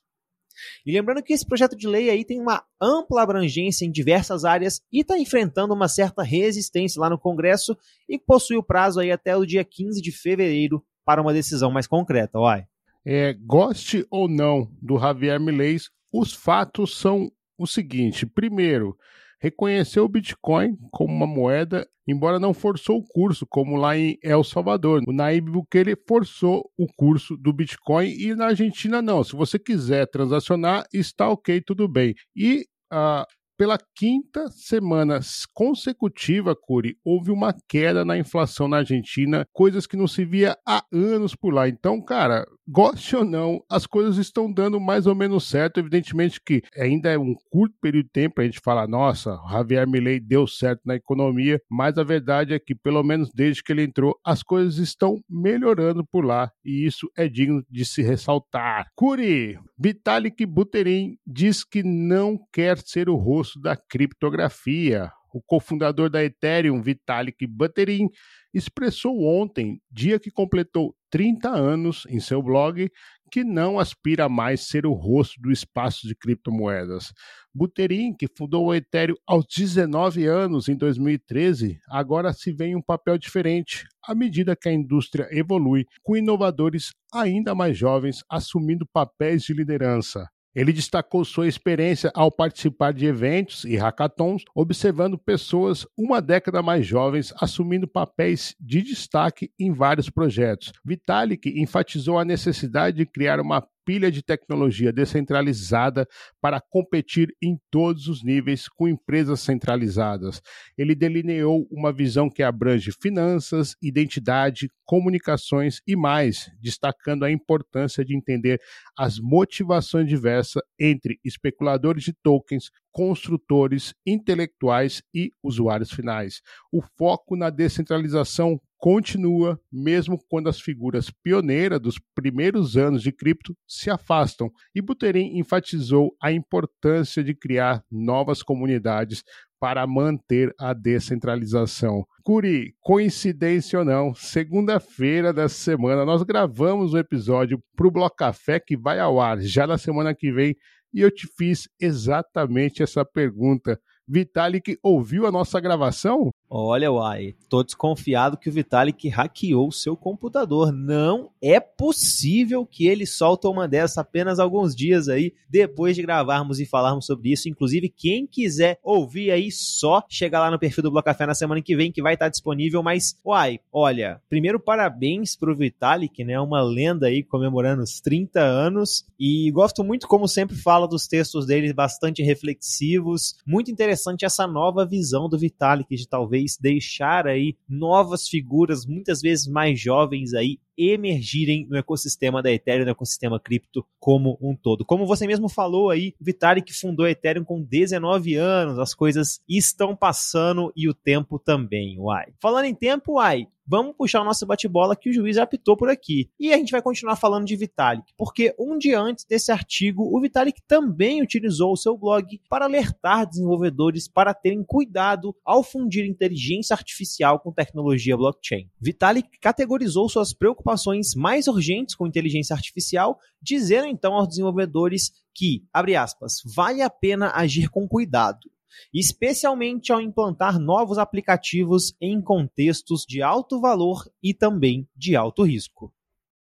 E 0.84 0.92
lembrando 0.92 1.22
que 1.22 1.32
esse 1.32 1.46
projeto 1.46 1.76
de 1.76 1.86
lei 1.86 2.10
aí 2.10 2.24
tem 2.24 2.40
uma 2.40 2.64
ampla 2.80 3.22
abrangência 3.22 3.84
em 3.84 3.90
diversas 3.90 4.44
áreas 4.44 4.80
e 4.92 5.00
está 5.00 5.18
enfrentando 5.18 5.74
uma 5.74 5.88
certa 5.88 6.22
resistência 6.22 7.00
lá 7.00 7.08
no 7.08 7.18
Congresso 7.18 7.76
e 8.08 8.18
possui 8.18 8.56
o 8.56 8.62
prazo 8.62 9.00
aí 9.00 9.12
até 9.12 9.36
o 9.36 9.46
dia 9.46 9.64
15 9.64 10.00
de 10.00 10.10
fevereiro 10.10 10.84
para 11.04 11.22
uma 11.22 11.32
decisão 11.32 11.70
mais 11.70 11.86
concreta, 11.86 12.38
uai. 12.38 12.66
É, 13.04 13.32
goste 13.32 14.06
ou 14.10 14.28
não 14.28 14.70
do 14.82 14.98
Javier 14.98 15.40
Milei, 15.40 15.78
os 16.12 16.34
fatos 16.34 16.98
são 16.98 17.30
o 17.56 17.66
seguinte: 17.66 18.26
primeiro, 18.26 18.96
reconheceu 19.40 20.04
o 20.04 20.08
Bitcoin 20.08 20.76
como 20.90 21.14
uma 21.14 21.26
moeda, 21.26 21.86
embora 22.06 22.38
não 22.38 22.52
forçou 22.52 22.98
o 22.98 23.04
curso, 23.06 23.46
como 23.48 23.76
lá 23.76 23.96
em 23.96 24.18
El 24.22 24.42
Salvador. 24.42 25.02
O 25.06 25.12
Naib 25.12 25.50
Bukele 25.50 25.96
forçou 26.06 26.68
o 26.78 26.86
curso 26.96 27.36
do 27.36 27.52
Bitcoin 27.52 28.08
e 28.08 28.34
na 28.34 28.46
Argentina 28.46 29.00
não. 29.00 29.22
Se 29.22 29.36
você 29.36 29.58
quiser 29.58 30.06
transacionar, 30.06 30.84
está 30.92 31.28
ok, 31.28 31.60
tudo 31.60 31.88
bem. 31.88 32.14
E 32.36 32.64
uh, 32.92 33.24
pela 33.58 33.76
quinta 33.96 34.48
semana 34.50 35.18
consecutiva, 35.52 36.54
Curi, 36.54 36.96
houve 37.04 37.32
uma 37.32 37.52
queda 37.68 38.04
na 38.04 38.16
inflação 38.16 38.68
na 38.68 38.78
Argentina, 38.78 39.44
coisas 39.52 39.84
que 39.84 39.96
não 39.96 40.06
se 40.06 40.24
via 40.24 40.56
há 40.64 40.84
anos 40.92 41.34
por 41.34 41.52
lá. 41.52 41.68
Então, 41.68 42.00
cara, 42.00 42.46
goste 42.68 43.16
ou 43.16 43.24
não, 43.24 43.64
as 43.68 43.86
coisas 43.86 44.18
estão 44.18 44.52
dando 44.52 44.78
mais 44.78 45.06
ou 45.06 45.14
menos 45.14 45.48
certo. 45.48 45.80
Evidentemente 45.80 46.40
que 46.44 46.62
ainda 46.76 47.10
é 47.10 47.18
um 47.18 47.34
curto 47.50 47.74
período 47.80 48.04
de 48.04 48.12
tempo 48.12 48.40
a 48.40 48.44
gente 48.44 48.60
falar, 48.60 48.86
nossa, 48.86 49.38
Javier 49.50 49.88
Milei 49.88 50.20
deu 50.20 50.46
certo 50.46 50.82
na 50.84 50.94
economia, 50.94 51.60
mas 51.70 51.96
a 51.96 52.04
verdade 52.04 52.52
é 52.52 52.58
que, 52.58 52.74
pelo 52.74 53.02
menos 53.02 53.30
desde 53.34 53.62
que 53.62 53.72
ele 53.72 53.82
entrou, 53.82 54.18
as 54.24 54.42
coisas 54.42 54.76
estão 54.78 55.20
melhorando 55.28 56.04
por 56.04 56.24
lá 56.24 56.50
e 56.64 56.86
isso 56.86 57.10
é 57.16 57.28
digno 57.28 57.64
de 57.70 57.84
se 57.84 58.02
ressaltar. 58.02 58.86
Curi, 58.94 59.58
Vitalik 59.78 60.44
Buterin 60.44 61.16
diz 61.26 61.64
que 61.64 61.82
não 61.82 62.38
quer 62.52 62.78
ser 62.78 63.08
o 63.08 63.16
rosto 63.16 63.60
da 63.60 63.76
criptografia. 63.76 65.10
O 65.32 65.42
cofundador 65.42 66.08
da 66.08 66.24
Ethereum, 66.24 66.80
Vitalik 66.82 67.46
Buterin, 67.46 68.08
expressou 68.52 69.22
ontem, 69.22 69.80
dia 69.90 70.18
que 70.18 70.30
completou 70.30 70.94
30 71.10 71.48
anos, 71.48 72.06
em 72.08 72.20
seu 72.20 72.42
blog, 72.42 72.90
que 73.30 73.44
não 73.44 73.78
aspira 73.78 74.28
mais 74.28 74.66
ser 74.66 74.86
o 74.86 74.92
rosto 74.92 75.40
do 75.40 75.52
espaço 75.52 76.06
de 76.06 76.14
criptomoedas. 76.14 77.12
Buterin, 77.54 78.14
que 78.14 78.26
fundou 78.26 78.66
o 78.66 78.74
Ethereum 78.74 79.16
aos 79.26 79.44
19 79.46 80.24
anos 80.26 80.68
em 80.68 80.76
2013, 80.76 81.78
agora 81.88 82.32
se 82.32 82.52
vê 82.52 82.66
em 82.66 82.76
um 82.76 82.82
papel 82.82 83.18
diferente, 83.18 83.86
à 84.02 84.14
medida 84.14 84.56
que 84.56 84.68
a 84.68 84.72
indústria 84.72 85.28
evolui, 85.30 85.84
com 86.02 86.16
inovadores 86.16 86.92
ainda 87.12 87.54
mais 87.54 87.76
jovens 87.76 88.22
assumindo 88.28 88.86
papéis 88.92 89.42
de 89.42 89.52
liderança. 89.52 90.28
Ele 90.54 90.72
destacou 90.72 91.24
sua 91.24 91.46
experiência 91.46 92.10
ao 92.14 92.32
participar 92.32 92.92
de 92.92 93.06
eventos 93.06 93.64
e 93.64 93.76
hackathons, 93.76 94.44
observando 94.54 95.18
pessoas 95.18 95.86
uma 95.96 96.20
década 96.20 96.62
mais 96.62 96.86
jovens 96.86 97.32
assumindo 97.40 97.86
papéis 97.86 98.54
de 98.58 98.82
destaque 98.82 99.50
em 99.58 99.72
vários 99.72 100.10
projetos. 100.10 100.72
Vitalik 100.84 101.48
enfatizou 101.60 102.18
a 102.18 102.24
necessidade 102.24 102.96
de 102.96 103.06
criar 103.06 103.40
uma 103.40 103.66
pilha 103.88 104.12
de 104.12 104.22
tecnologia 104.22 104.92
descentralizada 104.92 106.06
para 106.42 106.60
competir 106.60 107.34
em 107.42 107.58
todos 107.70 108.06
os 108.06 108.22
níveis 108.22 108.68
com 108.68 108.86
empresas 108.86 109.40
centralizadas. 109.40 110.42
Ele 110.76 110.94
delineou 110.94 111.66
uma 111.70 111.90
visão 111.90 112.28
que 112.28 112.42
abrange 112.42 112.92
finanças, 112.92 113.74
identidade, 113.82 114.70
comunicações 114.84 115.80
e 115.86 115.96
mais, 115.96 116.50
destacando 116.60 117.24
a 117.24 117.30
importância 117.30 118.04
de 118.04 118.14
entender 118.14 118.60
as 118.94 119.18
motivações 119.18 120.06
diversas 120.06 120.62
entre 120.78 121.18
especuladores 121.24 122.04
de 122.04 122.12
tokens, 122.12 122.70
construtores, 122.92 123.94
intelectuais 124.06 125.02
e 125.14 125.30
usuários 125.42 125.90
finais. 125.90 126.42
O 126.70 126.82
foco 126.98 127.36
na 127.36 127.48
descentralização 127.48 128.60
continua 128.78 129.60
mesmo 129.70 130.18
quando 130.28 130.48
as 130.48 130.60
figuras 130.60 131.10
pioneiras 131.22 131.80
dos 131.80 132.00
primeiros 132.14 132.76
anos 132.76 133.02
de 133.02 133.12
cripto 133.12 133.54
se 133.66 133.90
afastam, 133.90 134.50
e 134.74 134.80
Buterin 134.80 135.36
enfatizou 135.38 136.14
a 136.22 136.32
importância 136.32 137.22
de 137.22 137.34
criar 137.34 137.82
novas 137.90 138.42
comunidades 138.42 139.22
para 139.60 139.86
manter 139.86 140.54
a 140.58 140.72
descentralização. 140.72 142.04
Curi, 142.22 142.74
coincidência 142.80 143.80
ou 143.80 143.84
não, 143.84 144.14
segunda-feira 144.14 145.32
dessa 145.32 145.56
semana 145.56 146.04
nós 146.04 146.22
gravamos 146.22 146.94
um 146.94 146.98
episódio 146.98 147.60
para 147.76 147.86
o 147.86 147.90
Bloco 147.90 148.16
Café 148.16 148.60
que 148.60 148.76
vai 148.76 149.00
ao 149.00 149.20
ar 149.20 149.40
já 149.40 149.66
na 149.66 149.76
semana 149.76 150.14
que 150.14 150.30
vem 150.30 150.54
e 150.94 151.00
eu 151.00 151.10
te 151.10 151.26
fiz 151.36 151.68
exatamente 151.80 152.82
essa 152.82 153.04
pergunta. 153.04 153.78
Vitalik 154.06 154.78
ouviu 154.82 155.26
a 155.26 155.32
nossa 155.32 155.60
gravação? 155.60 156.30
Olha, 156.50 156.90
uai, 156.90 157.34
tô 157.46 157.62
desconfiado 157.62 158.38
que 158.38 158.48
o 158.48 158.52
Vitalik 158.52 159.06
hackeou 159.10 159.70
seu 159.70 159.94
computador. 159.94 160.72
Não 160.72 161.30
é 161.42 161.60
possível 161.60 162.64
que 162.64 162.86
ele 162.86 163.04
solta 163.04 163.50
uma 163.50 163.68
dessa 163.68 164.00
apenas 164.00 164.38
alguns 164.38 164.74
dias 164.74 165.10
aí, 165.10 165.34
depois 165.50 165.94
de 165.94 166.00
gravarmos 166.00 166.58
e 166.58 166.64
falarmos 166.64 167.04
sobre 167.04 167.32
isso. 167.32 167.50
Inclusive, 167.50 167.90
quem 167.90 168.26
quiser 168.26 168.78
ouvir 168.82 169.30
aí, 169.30 169.52
só 169.52 170.02
chegar 170.08 170.40
lá 170.40 170.50
no 170.50 170.58
perfil 170.58 170.84
do 170.84 170.90
Bloco 170.90 171.04
Café 171.04 171.26
na 171.26 171.34
semana 171.34 171.60
que 171.60 171.76
vem, 171.76 171.92
que 171.92 172.00
vai 172.00 172.14
estar 172.14 172.30
disponível. 172.30 172.82
Mas, 172.82 173.14
uai, 173.22 173.60
olha, 173.70 174.18
primeiro 174.30 174.58
parabéns 174.58 175.36
pro 175.36 175.54
Vitalik, 175.54 176.24
né? 176.24 176.40
Uma 176.40 176.62
lenda 176.62 177.08
aí 177.08 177.22
comemorando 177.22 177.82
os 177.82 178.00
30 178.00 178.40
anos. 178.40 179.04
E 179.20 179.50
gosto 179.50 179.84
muito, 179.84 180.08
como 180.08 180.26
sempre, 180.26 180.56
fala 180.56 180.88
dos 180.88 181.06
textos 181.06 181.44
dele, 181.44 181.74
bastante 181.74 182.22
reflexivos. 182.22 183.36
Muito 183.46 183.70
interessante 183.70 184.24
essa 184.24 184.46
nova 184.46 184.86
visão 184.86 185.28
do 185.28 185.38
Vitalik 185.38 185.94
de 185.94 186.08
talvez 186.08 186.37
talvez 186.38 186.56
deixar 186.56 187.26
aí 187.26 187.56
novas 187.68 188.28
figuras, 188.28 188.86
muitas 188.86 189.20
vezes 189.20 189.46
mais 189.46 189.80
jovens 189.80 190.32
aí, 190.34 190.58
emergirem 190.78 191.66
no 191.68 191.76
ecossistema 191.76 192.40
da 192.40 192.52
Ethereum, 192.52 192.84
no 192.84 192.92
ecossistema 192.92 193.40
cripto 193.40 193.84
como 193.98 194.38
um 194.40 194.54
todo. 194.54 194.84
Como 194.84 195.06
você 195.06 195.26
mesmo 195.26 195.48
falou 195.48 195.90
aí, 195.90 196.14
Vitalik 196.20 196.72
fundou 196.72 197.04
a 197.04 197.10
Ethereum 197.10 197.44
com 197.44 197.60
19 197.60 198.36
anos, 198.36 198.78
as 198.78 198.94
coisas 198.94 199.40
estão 199.48 199.96
passando 199.96 200.72
e 200.76 200.88
o 200.88 200.94
tempo 200.94 201.38
também, 201.38 201.98
uai. 201.98 202.26
Falando 202.40 202.66
em 202.66 202.74
tempo, 202.74 203.14
uai, 203.14 203.48
vamos 203.66 203.94
puxar 203.96 204.22
o 204.22 204.24
nosso 204.24 204.46
bate-bola 204.46 204.96
que 204.96 205.10
o 205.10 205.12
juiz 205.12 205.36
apitou 205.36 205.76
por 205.76 205.90
aqui. 205.90 206.30
E 206.38 206.52
a 206.52 206.56
gente 206.56 206.70
vai 206.70 206.80
continuar 206.80 207.16
falando 207.16 207.44
de 207.44 207.56
Vitalik, 207.56 208.12
porque 208.16 208.54
um 208.58 208.78
dia 208.78 208.98
antes 208.98 209.24
desse 209.24 209.52
artigo, 209.52 210.04
o 210.16 210.20
Vitalik 210.20 210.62
também 210.66 211.20
utilizou 211.20 211.72
o 211.72 211.76
seu 211.76 211.96
blog 211.96 212.40
para 212.48 212.64
alertar 212.64 213.26
desenvolvedores 213.26 214.08
para 214.08 214.32
terem 214.32 214.64
cuidado 214.64 215.34
ao 215.44 215.62
fundir 215.62 216.06
inteligência 216.06 216.74
artificial 216.74 217.40
com 217.40 217.52
tecnologia 217.52 218.16
blockchain. 218.16 218.70
Vitalik 218.80 219.28
categorizou 219.40 220.08
suas 220.08 220.32
preocupações 220.32 220.67
mais 221.14 221.46
urgentes 221.46 221.94
com 221.94 222.06
inteligência 222.06 222.54
artificial, 222.54 223.18
dizendo 223.40 223.86
então 223.86 224.14
aos 224.14 224.28
desenvolvedores 224.28 225.12
que, 225.34 225.64
abre 225.72 225.96
aspas, 225.96 226.42
vale 226.54 226.82
a 226.82 226.90
pena 226.90 227.32
agir 227.34 227.68
com 227.68 227.86
cuidado 227.86 228.48
especialmente 228.92 229.92
ao 229.92 230.00
implantar 230.00 230.58
novos 230.58 230.98
aplicativos 230.98 231.94
em 232.00 232.20
contextos 232.20 233.04
de 233.06 233.22
alto 233.22 233.60
valor 233.60 234.10
e 234.22 234.32
também 234.34 234.88
de 234.96 235.16
alto 235.16 235.42
risco. 235.42 235.92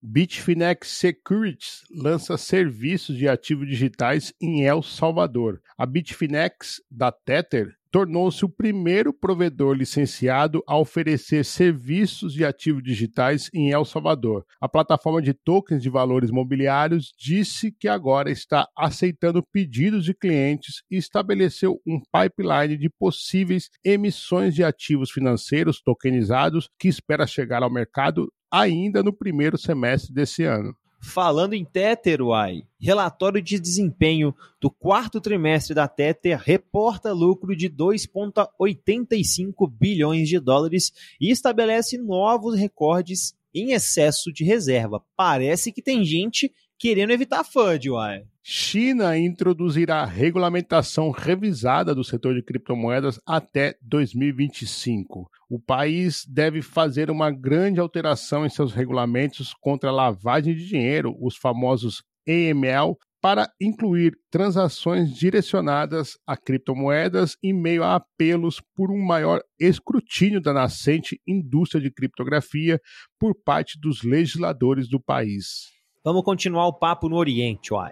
Bitfinex 0.03 0.87
Securities 0.87 1.83
lança 1.91 2.35
serviços 2.35 3.15
de 3.15 3.27
ativos 3.27 3.67
digitais 3.67 4.33
em 4.41 4.63
El 4.63 4.81
Salvador. 4.81 5.61
A 5.77 5.85
Bitfinex 5.85 6.81
da 6.89 7.11
Tether 7.11 7.77
tornou-se 7.91 8.45
o 8.45 8.49
primeiro 8.49 9.13
provedor 9.13 9.75
licenciado 9.75 10.63
a 10.65 10.77
oferecer 10.77 11.43
serviços 11.43 12.33
de 12.33 12.45
ativos 12.45 12.81
digitais 12.81 13.49
em 13.53 13.69
El 13.69 13.83
Salvador. 13.83 14.45
A 14.59 14.69
plataforma 14.69 15.21
de 15.21 15.33
tokens 15.33 15.83
de 15.83 15.89
valores 15.89 16.31
mobiliários 16.31 17.13
disse 17.17 17.71
que 17.71 17.87
agora 17.87 18.31
está 18.31 18.67
aceitando 18.77 19.43
pedidos 19.43 20.05
de 20.05 20.13
clientes 20.13 20.83
e 20.89 20.95
estabeleceu 20.95 21.81
um 21.85 21.99
pipeline 21.99 22.77
de 22.77 22.89
possíveis 22.89 23.69
emissões 23.83 24.55
de 24.55 24.63
ativos 24.63 25.11
financeiros 25.11 25.81
tokenizados 25.81 26.69
que 26.79 26.87
espera 26.87 27.27
chegar 27.27 27.61
ao 27.61 27.71
mercado 27.71 28.31
ainda 28.49 29.03
no 29.03 29.13
primeiro 29.13 29.57
semestre 29.57 30.13
desse 30.13 30.43
ano. 30.43 30.75
Falando 31.01 31.53
em 31.53 31.65
Tether, 31.65 32.21
uai, 32.21 32.61
relatório 32.79 33.41
de 33.41 33.59
desempenho 33.59 34.35
do 34.59 34.69
quarto 34.69 35.19
trimestre 35.19 35.73
da 35.73 35.87
Tether 35.87 36.39
reporta 36.39 37.11
lucro 37.11 37.55
de 37.55 37.67
2,85 37.67 39.67
bilhões 39.67 40.29
de 40.29 40.39
dólares 40.39 40.93
e 41.19 41.31
estabelece 41.31 41.97
novos 41.97 42.55
recordes 42.55 43.33
em 43.53 43.71
excesso 43.71 44.31
de 44.31 44.43
reserva. 44.43 45.03
Parece 45.17 45.71
que 45.71 45.81
tem 45.81 46.05
gente 46.05 46.53
querendo 46.77 47.11
evitar 47.11 47.43
FUD, 47.43 47.89
uai. 47.89 48.23
China 48.43 49.17
introduzirá 49.17 50.03
regulamentação 50.03 51.11
revisada 51.11 51.93
do 51.93 52.03
setor 52.03 52.33
de 52.33 52.41
criptomoedas 52.41 53.19
até 53.25 53.77
2025. 53.81 55.29
O 55.53 55.59
país 55.59 56.23
deve 56.29 56.61
fazer 56.61 57.11
uma 57.11 57.29
grande 57.29 57.77
alteração 57.77 58.45
em 58.45 58.49
seus 58.49 58.71
regulamentos 58.71 59.53
contra 59.59 59.89
a 59.89 59.93
lavagem 59.93 60.55
de 60.55 60.65
dinheiro, 60.65 61.13
os 61.19 61.35
famosos 61.35 62.01
AML, 62.25 62.97
para 63.21 63.51
incluir 63.59 64.17
transações 64.31 65.13
direcionadas 65.13 66.17
a 66.25 66.37
criptomoedas 66.37 67.35
em 67.43 67.51
meio 67.51 67.83
a 67.83 67.95
apelos 67.95 68.61
por 68.73 68.89
um 68.89 69.05
maior 69.05 69.41
escrutínio 69.59 70.39
da 70.39 70.53
nascente 70.53 71.19
indústria 71.27 71.81
de 71.81 71.91
criptografia 71.91 72.79
por 73.19 73.35
parte 73.35 73.77
dos 73.77 74.03
legisladores 74.03 74.87
do 74.87 75.01
país. 75.01 75.65
Vamos 76.01 76.23
continuar 76.23 76.67
o 76.67 76.79
papo 76.79 77.09
no 77.09 77.17
Oriente, 77.17 77.73
uai. 77.73 77.91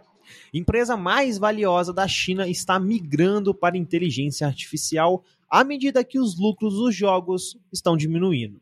Empresa 0.53 0.95
mais 0.95 1.37
valiosa 1.37 1.91
da 1.91 2.07
China 2.07 2.47
está 2.47 2.79
migrando 2.79 3.53
para 3.53 3.77
inteligência 3.77 4.47
artificial 4.47 5.25
à 5.49 5.63
medida 5.63 6.03
que 6.03 6.19
os 6.19 6.39
lucros 6.39 6.75
dos 6.75 6.95
jogos 6.95 7.57
estão 7.71 7.97
diminuindo. 7.97 8.61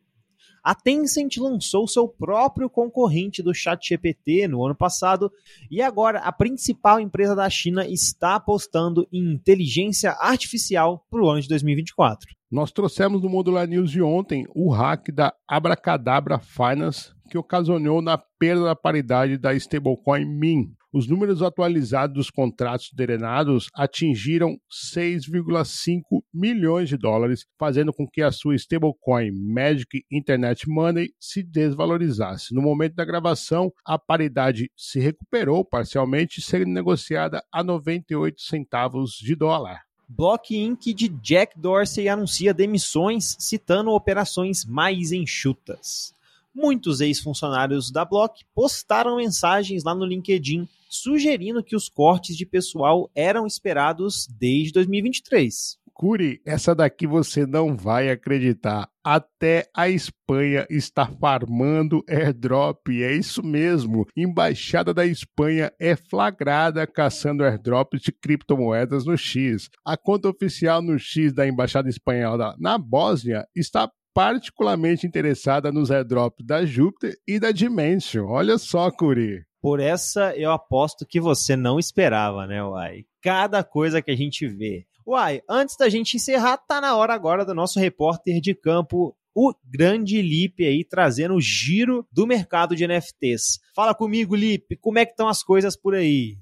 A 0.63 0.75
Tencent 0.75 1.38
lançou 1.38 1.88
seu 1.88 2.08
próprio 2.08 2.70
concorrente 2.70 3.41
do 3.41 3.53
ChatGPT 3.53 4.50
no 4.50 4.65
ano 4.65 4.75
passado 4.75 5.32
e 5.72 5.82
agora 5.82 6.20
a 6.20 6.32
principal 6.32 7.00
empresa 7.00 7.34
da 7.34 7.50
China 7.50 7.88
está 7.88 8.36
apostando 8.36 9.08
em 9.12 9.32
inteligência 9.32 10.12
artificial 10.20 11.06
para 11.10 11.24
o 11.24 11.29
ano 11.29 11.41
de 11.41 11.48
2024. 11.48 12.29
Nós 12.51 12.72
trouxemos 12.72 13.22
no 13.22 13.29
Modular 13.29 13.67
News 13.67 13.91
de 13.91 14.01
ontem 14.01 14.46
o 14.53 14.70
hack 14.70 15.10
da 15.12 15.34
Abracadabra 15.48 16.39
Finance 16.39 17.12
que 17.29 17.38
ocasionou 17.38 18.01
na 18.01 18.17
perda 18.17 18.65
da 18.65 18.75
paridade 18.75 19.38
da 19.38 19.53
stablecoin 19.53 20.25
MIN. 20.25 20.74
Os 20.98 21.08
números 21.08 21.44
atualizados 21.44 22.16
dos 22.16 22.32
contratos 22.32 22.89
drenados 22.92 23.70
atingiram 23.75 24.60
6,5 24.68 26.24
milhões 26.34 26.89
de 26.89 26.98
dólares, 26.98 27.46
fazendo 27.56 27.94
com 27.94 28.08
que 28.08 28.20
a 28.20 28.32
sua 28.32 28.56
stablecoin 28.56 29.30
Magic 29.32 30.04
Internet 30.12 30.68
Money 30.68 31.13
se 31.20 31.44
desvalorizasse. 31.44 32.51
No 32.51 32.63
momento 32.63 32.96
da 32.96 33.06
gravação, 33.06 33.72
a 33.86 34.00
paridade 34.00 34.72
se 34.75 35.00
recuperou 35.00 35.63
parcialmente, 35.63 36.42
sendo 36.42 36.66
negociada 36.66 37.44
a 37.51 37.63
98 37.63 38.42
centavos 38.42 39.20
de 39.20 39.36
dólar. 39.36 39.84
Block 40.10 40.58
Inc. 40.58 40.96
de 40.96 41.10
Jack 41.10 41.60
Dorsey 41.60 42.10
anuncia 42.10 42.56
demissões, 42.56 43.38
citando 43.38 43.92
operações 43.92 44.66
mais 44.66 45.12
enxutas. 45.12 46.12
muitos 46.56 47.01
ex-funcionários 47.01 47.92
da 47.92 48.04
Block 48.04 48.44
postaram 48.56 49.18
mensagens 49.18 49.84
lá 49.84 49.94
no 49.94 50.04
LinkedIn 50.04 50.68
sugerindo 50.89 51.63
que 51.63 51.75
os 51.75 51.89
cortes 51.89 52.36
de 52.36 52.46
pessoal 52.46 53.10
eram 53.15 53.46
esperados 53.46 54.27
desde 54.27 54.74
2023. 54.74 55.77
Curi, 55.98 56.39
essa 56.46 56.75
daqui 56.75 57.08
você 57.08 57.48
não 57.48 57.75
vai 57.75 58.12
acreditar. 58.12 58.88
Até 59.03 59.67
a 59.75 59.89
Espanha 59.89 60.67
está 60.70 61.08
farmando 61.08 62.03
airdrop. 62.08 62.88
É 62.89 63.13
isso 63.13 63.41
mesmo. 63.41 64.06
Embaixada 64.15 64.94
da 64.94 65.08
Espanha 65.08 65.74
é 65.79 65.96
flagrada 65.96 66.86
caçando 66.86 67.44
airdrops 67.44 68.00
de 68.00 68.12
criptomoedas 68.12 69.06
no 69.06 69.17
X. 69.17 69.72
A 69.84 69.98
conta 69.98 70.29
oficial 70.29 70.84
no 70.84 71.00
X 71.00 71.34
da 71.34 71.48
Embaixada 71.48 71.89
Espanhola 71.89 72.56
na 72.60 72.77
Bósnia 72.77 73.48
está 73.56 73.89
particularmente 74.13 75.08
interessada 75.08 75.72
nos 75.72 75.89
airdrops 75.89 76.46
da 76.46 76.63
Júpiter 76.63 77.15
e 77.27 77.39
da 77.39 77.51
Dimension. 77.51 78.27
Olha 78.27 78.60
só, 78.60 78.91
Curi. 78.91 79.47
Por 79.62 79.80
essa 79.80 80.36
eu 80.36 80.52
aposto 80.52 81.06
que 81.06 81.20
você 81.20 81.56
não 81.56 81.80
esperava, 81.80 82.46
né, 82.46 82.64
Uai? 82.64 83.06
Cada 83.22 83.64
coisa 83.64 84.02
que 84.02 84.12
a 84.12 84.16
gente 84.16 84.48
vê 84.48 84.86
Uai, 85.08 85.42
antes 85.50 85.78
da 85.78 85.88
gente 85.88 86.18
encerrar, 86.18 86.58
tá 86.58 86.82
na 86.82 86.98
hora 86.98 87.14
agora 87.14 87.46
do 87.46 87.54
nosso 87.54 87.80
repórter 87.80 88.42
de 88.42 88.54
campo, 88.54 89.16
o 89.34 89.54
grande 89.64 90.22
Lipe 90.22 90.66
aí, 90.66 90.84
trazendo 90.84 91.36
o 91.36 91.40
giro 91.40 92.06
do 92.12 92.28
mercado 92.28 92.76
de 92.76 92.86
NFTs. 92.86 93.62
Fala 93.74 93.96
comigo, 93.96 94.36
Lipe, 94.36 94.76
como 94.76 95.00
é 95.00 95.06
que 95.06 95.12
estão 95.12 95.30
as 95.30 95.42
coisas 95.42 95.78
por 95.78 95.96
aí? 95.96 96.38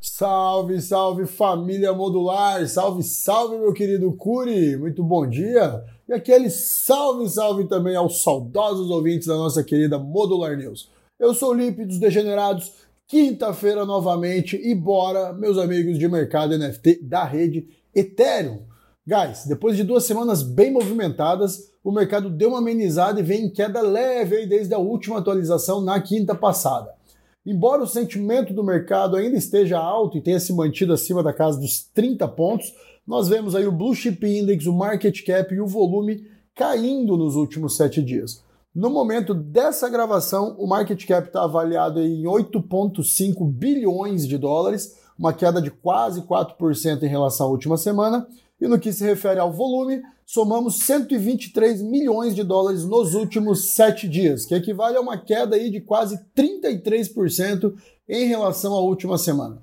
Salve, 0.00 0.80
salve 0.80 1.26
família 1.26 1.92
modular, 1.92 2.64
salve, 2.68 3.02
salve 3.02 3.58
meu 3.58 3.72
querido 3.72 4.12
Curi, 4.12 4.76
muito 4.76 5.02
bom 5.02 5.26
dia. 5.26 5.84
E 6.08 6.12
aquele 6.12 6.50
salve, 6.50 7.28
salve 7.28 7.66
também 7.66 7.96
aos 7.96 8.22
saudosos 8.22 8.88
ouvintes 8.88 9.26
da 9.26 9.34
nossa 9.34 9.64
querida 9.64 9.98
Modular 9.98 10.56
News. 10.56 10.88
Eu 11.18 11.34
sou 11.34 11.50
o 11.50 11.54
Lipe 11.54 11.84
dos 11.84 11.98
Degenerados 11.98 12.74
Quinta-feira 13.08 13.84
novamente 13.84 14.56
e 14.56 14.72
bora, 14.72 15.32
meus 15.32 15.58
amigos 15.58 15.98
de 15.98 16.06
mercado 16.06 16.56
NFT 16.56 17.00
da 17.02 17.24
rede 17.24 17.66
Ethereum. 17.92 18.60
Guys, 19.04 19.44
depois 19.44 19.76
de 19.76 19.82
duas 19.82 20.04
semanas 20.04 20.44
bem 20.44 20.70
movimentadas, 20.70 21.72
o 21.82 21.90
mercado 21.90 22.30
deu 22.30 22.50
uma 22.50 22.58
amenizada 22.58 23.18
e 23.18 23.24
vem 23.24 23.46
em 23.46 23.50
queda 23.50 23.80
leve 23.80 24.36
aí 24.36 24.46
desde 24.46 24.72
a 24.74 24.78
última 24.78 25.18
atualização 25.18 25.80
na 25.80 26.00
quinta 26.00 26.36
passada. 26.36 26.94
Embora 27.44 27.82
o 27.82 27.86
sentimento 27.86 28.54
do 28.54 28.62
mercado 28.62 29.16
ainda 29.16 29.36
esteja 29.36 29.76
alto 29.76 30.18
e 30.18 30.22
tenha 30.22 30.38
se 30.38 30.52
mantido 30.52 30.92
acima 30.92 31.20
da 31.20 31.32
casa 31.32 31.58
dos 31.58 31.82
30 31.94 32.28
pontos, 32.28 32.72
nós 33.04 33.26
vemos 33.26 33.56
aí 33.56 33.66
o 33.66 33.72
Blue 33.72 33.94
Chip 33.94 34.24
Index, 34.24 34.66
o 34.66 34.72
market 34.72 35.24
cap 35.24 35.52
e 35.52 35.60
o 35.60 35.66
volume 35.66 36.28
caindo 36.54 37.16
nos 37.16 37.34
últimos 37.34 37.76
sete 37.76 38.00
dias. 38.02 38.46
No 38.78 38.90
momento 38.90 39.34
dessa 39.34 39.88
gravação, 39.88 40.54
o 40.56 40.64
market 40.64 41.04
cap 41.04 41.26
está 41.26 41.42
avaliado 41.42 42.00
em 42.00 42.22
8,5 42.22 43.44
bilhões 43.44 44.24
de 44.24 44.38
dólares, 44.38 44.96
uma 45.18 45.32
queda 45.32 45.60
de 45.60 45.68
quase 45.68 46.22
4% 46.22 47.02
em 47.02 47.08
relação 47.08 47.48
à 47.48 47.50
última 47.50 47.76
semana. 47.76 48.28
E 48.60 48.68
no 48.68 48.78
que 48.78 48.92
se 48.92 49.04
refere 49.04 49.40
ao 49.40 49.52
volume, 49.52 50.00
somamos 50.24 50.78
123 50.78 51.82
milhões 51.82 52.36
de 52.36 52.44
dólares 52.44 52.84
nos 52.84 53.14
últimos 53.14 53.74
sete 53.74 54.08
dias, 54.08 54.46
que 54.46 54.54
equivale 54.54 54.96
a 54.96 55.00
uma 55.00 55.18
queda 55.18 55.56
aí 55.56 55.70
de 55.70 55.80
quase 55.80 56.16
33% 56.36 57.74
em 58.08 58.28
relação 58.28 58.74
à 58.74 58.80
última 58.80 59.18
semana. 59.18 59.60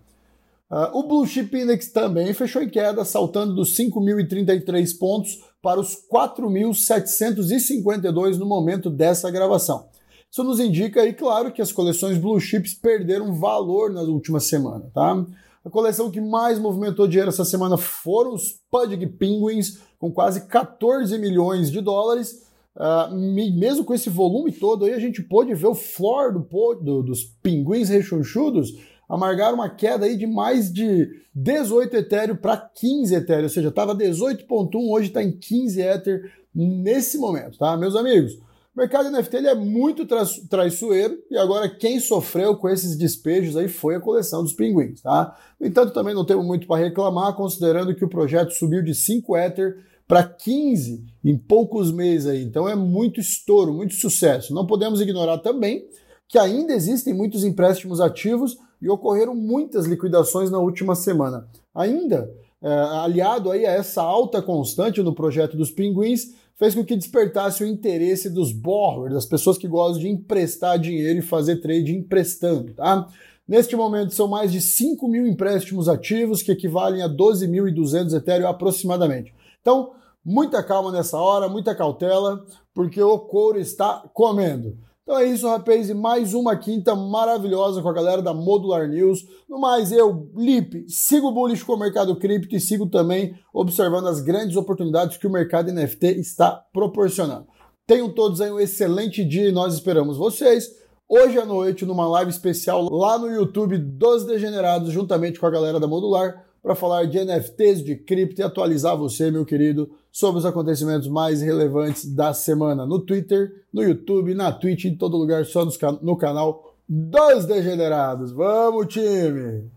Uh, 0.69 0.91
o 0.97 1.03
Blue 1.03 1.25
Chip 1.25 1.57
Index 1.57 1.87
também 1.87 2.33
fechou 2.33 2.61
em 2.61 2.67
queda, 2.67 3.05
saltando 3.05 3.55
dos 3.55 3.77
5.033 3.77 4.99
pontos 4.99 5.39
para 5.65 5.79
os 5.79 5.97
4.752 6.13 8.37
no 8.37 8.45
momento 8.45 8.87
dessa 8.87 9.31
gravação. 9.31 9.87
Isso 10.31 10.43
nos 10.43 10.59
indica 10.59 11.01
aí, 11.01 11.11
claro, 11.11 11.51
que 11.51 11.59
as 11.59 11.71
coleções 11.71 12.19
Blue 12.19 12.39
Chips 12.39 12.75
perderam 12.75 13.33
valor 13.33 13.91
na 13.91 14.01
última 14.01 14.39
semana, 14.39 14.91
tá? 14.93 15.25
A 15.65 15.69
coleção 15.71 16.11
que 16.11 16.21
mais 16.21 16.59
movimentou 16.59 17.07
dinheiro 17.07 17.29
essa 17.29 17.43
semana 17.43 17.77
foram 17.77 18.35
os 18.35 18.61
Pudgy 18.69 19.07
Penguins, 19.07 19.79
com 19.97 20.11
quase 20.11 20.41
14 20.41 21.17
milhões 21.17 21.71
de 21.71 21.81
dólares. 21.81 22.43
Uh, 22.75 23.15
mesmo 23.57 23.83
com 23.83 23.95
esse 23.95 24.11
volume 24.11 24.51
todo 24.51 24.85
aí, 24.85 24.93
a 24.93 24.99
gente 24.99 25.23
pôde 25.23 25.51
ver 25.55 25.65
o 25.65 25.73
floor 25.73 26.31
do, 26.31 26.47
do, 26.75 27.01
dos 27.01 27.23
pinguins 27.41 27.89
rechonchudos 27.89 28.71
amargaram 29.07 29.55
uma 29.55 29.69
queda 29.69 30.05
aí 30.05 30.17
de 30.17 30.27
mais 30.27 30.71
de 30.71 31.09
18 31.33 31.95
Ethereum 31.97 32.35
para 32.35 32.57
15 32.57 33.15
Ethereum, 33.15 33.43
ou 33.43 33.49
seja, 33.49 33.69
estava 33.69 33.95
18.1, 33.95 34.69
hoje 34.89 35.07
está 35.07 35.21
em 35.23 35.31
15 35.31 35.81
Ether 35.81 36.31
nesse 36.53 37.17
momento, 37.17 37.57
tá? 37.57 37.75
Meus 37.75 37.95
amigos, 37.95 38.33
o 38.75 38.79
mercado 38.79 39.09
NFT 39.09 39.37
ele 39.37 39.47
é 39.47 39.55
muito 39.55 40.05
tra 40.05 40.23
traiçoeiro 40.49 41.17
e 41.31 41.37
agora 41.37 41.69
quem 41.69 41.99
sofreu 41.99 42.57
com 42.57 42.67
esses 42.67 42.97
despejos 42.97 43.55
aí 43.55 43.67
foi 43.67 43.95
a 43.95 44.01
coleção 44.01 44.43
dos 44.43 44.53
pinguins, 44.53 45.01
tá? 45.01 45.35
No 45.59 45.65
entanto, 45.65 45.93
também 45.93 46.13
não 46.13 46.25
temos 46.25 46.45
muito 46.45 46.67
para 46.67 46.83
reclamar, 46.83 47.35
considerando 47.35 47.95
que 47.95 48.03
o 48.03 48.09
projeto 48.09 48.51
subiu 48.51 48.83
de 48.83 48.93
5 48.93 49.37
Ether 49.37 49.77
para 50.07 50.23
15 50.23 51.03
em 51.23 51.37
poucos 51.37 51.91
meses 51.91 52.27
aí. 52.27 52.43
Então 52.43 52.67
é 52.67 52.75
muito 52.75 53.19
estouro, 53.19 53.73
muito 53.73 53.93
sucesso. 53.93 54.53
Não 54.53 54.67
podemos 54.67 55.01
ignorar 55.01 55.37
também 55.39 55.87
que 56.27 56.37
ainda 56.37 56.73
existem 56.73 57.13
muitos 57.13 57.43
empréstimos 57.43 58.01
ativos 58.01 58.57
e 58.81 58.89
ocorreram 58.89 59.35
muitas 59.35 59.85
liquidações 59.85 60.51
na 60.51 60.59
última 60.59 60.95
semana. 60.95 61.47
Ainda, 61.73 62.29
é, 62.61 62.69
aliado 62.69 63.51
aí 63.51 63.65
a 63.65 63.71
essa 63.71 64.01
alta 64.01 64.41
constante 64.41 65.01
no 65.01 65.13
projeto 65.13 65.55
dos 65.55 65.71
pinguins, 65.71 66.33
fez 66.55 66.73
com 66.73 66.85
que 66.85 66.95
despertasse 66.95 67.63
o 67.63 67.67
interesse 67.67 68.29
dos 68.29 68.51
borrowers, 68.51 69.13
das 69.13 69.25
pessoas 69.25 69.57
que 69.57 69.67
gostam 69.67 69.99
de 70.01 70.09
emprestar 70.09 70.79
dinheiro 70.79 71.19
e 71.19 71.21
fazer 71.21 71.57
trade 71.57 71.93
emprestando. 71.93 72.73
Tá? 72.73 73.07
Neste 73.47 73.75
momento, 73.75 74.13
são 74.13 74.27
mais 74.27 74.51
de 74.51 74.59
5 74.59 75.07
mil 75.07 75.27
empréstimos 75.27 75.87
ativos, 75.87 76.41
que 76.41 76.51
equivalem 76.51 77.01
a 77.01 77.09
12.200 77.09 78.15
Ethereum 78.15 78.47
aproximadamente. 78.47 79.33
Então, 79.61 79.91
muita 80.23 80.63
calma 80.63 80.91
nessa 80.91 81.17
hora, 81.17 81.47
muita 81.47 81.75
cautela, 81.75 82.43
porque 82.73 83.01
o 83.01 83.19
couro 83.19 83.59
está 83.59 84.03
comendo. 84.13 84.77
Então 85.05 85.19
é 85.19 85.25
isso, 85.27 85.47
rapaz, 85.47 85.87
e 85.87 85.93
mais 85.93 86.33
uma 86.33 86.57
quinta 86.57 86.95
maravilhosa 86.95 87.79
com 87.79 87.87
a 87.87 87.93
galera 87.93 88.23
da 88.23 88.33
Modular 88.33 88.89
News. 88.89 89.19
No 89.47 89.59
mais, 89.59 89.91
eu, 89.91 90.31
Lipe, 90.35 90.83
sigo 90.89 91.31
bullish 91.31 91.63
com 91.63 91.73
o 91.73 91.79
mercado 91.79 92.15
cripto 92.15 92.55
e 92.55 92.59
sigo 92.59 92.87
também 92.87 93.35
observando 93.53 94.07
as 94.07 94.19
grandes 94.19 94.57
oportunidades 94.57 95.17
que 95.17 95.27
o 95.27 95.31
mercado 95.31 95.71
NFT 95.71 96.19
está 96.19 96.59
proporcionando. 96.73 97.45
Tenham 97.85 98.11
todos 98.11 98.41
aí 98.41 98.49
um 98.49 98.59
excelente 98.59 99.23
dia 99.23 99.47
e 99.47 99.51
nós 99.51 99.75
esperamos 99.75 100.17
vocês 100.17 100.71
hoje 101.07 101.37
à 101.37 101.45
noite 101.45 101.85
numa 101.85 102.07
live 102.07 102.31
especial 102.31 102.89
lá 102.91 103.19
no 103.19 103.29
YouTube 103.29 103.77
dos 103.77 104.25
Degenerados, 104.25 104.91
juntamente 104.91 105.39
com 105.39 105.45
a 105.45 105.51
galera 105.51 105.79
da 105.79 105.85
Modular 105.85 106.44
para 106.65 106.73
falar 106.73 107.05
de 107.05 107.23
NFTs, 107.23 107.83
de 107.83 107.95
cripto 107.95 108.41
e 108.41 108.43
atualizar 108.43 108.97
você, 108.97 109.29
meu 109.29 109.45
querido, 109.45 109.87
sobre 110.11 110.39
os 110.39 110.47
acontecimentos 110.47 111.07
mais 111.07 111.39
relevantes 111.39 112.11
da 112.11 112.33
semana 112.33 112.87
no 112.87 112.97
Twitter, 112.97 113.51
no 113.71 113.83
YouTube, 113.83 114.33
na 114.33 114.51
Twitch, 114.51 114.85
em 114.85 114.97
todo 114.97 115.15
lugar, 115.15 115.45
só 115.45 115.63
no 116.01 116.17
canal 116.17 116.75
dos 116.89 117.45
Degenerados. 117.45 118.31
Vamos, 118.31 118.87
time! 118.87 119.69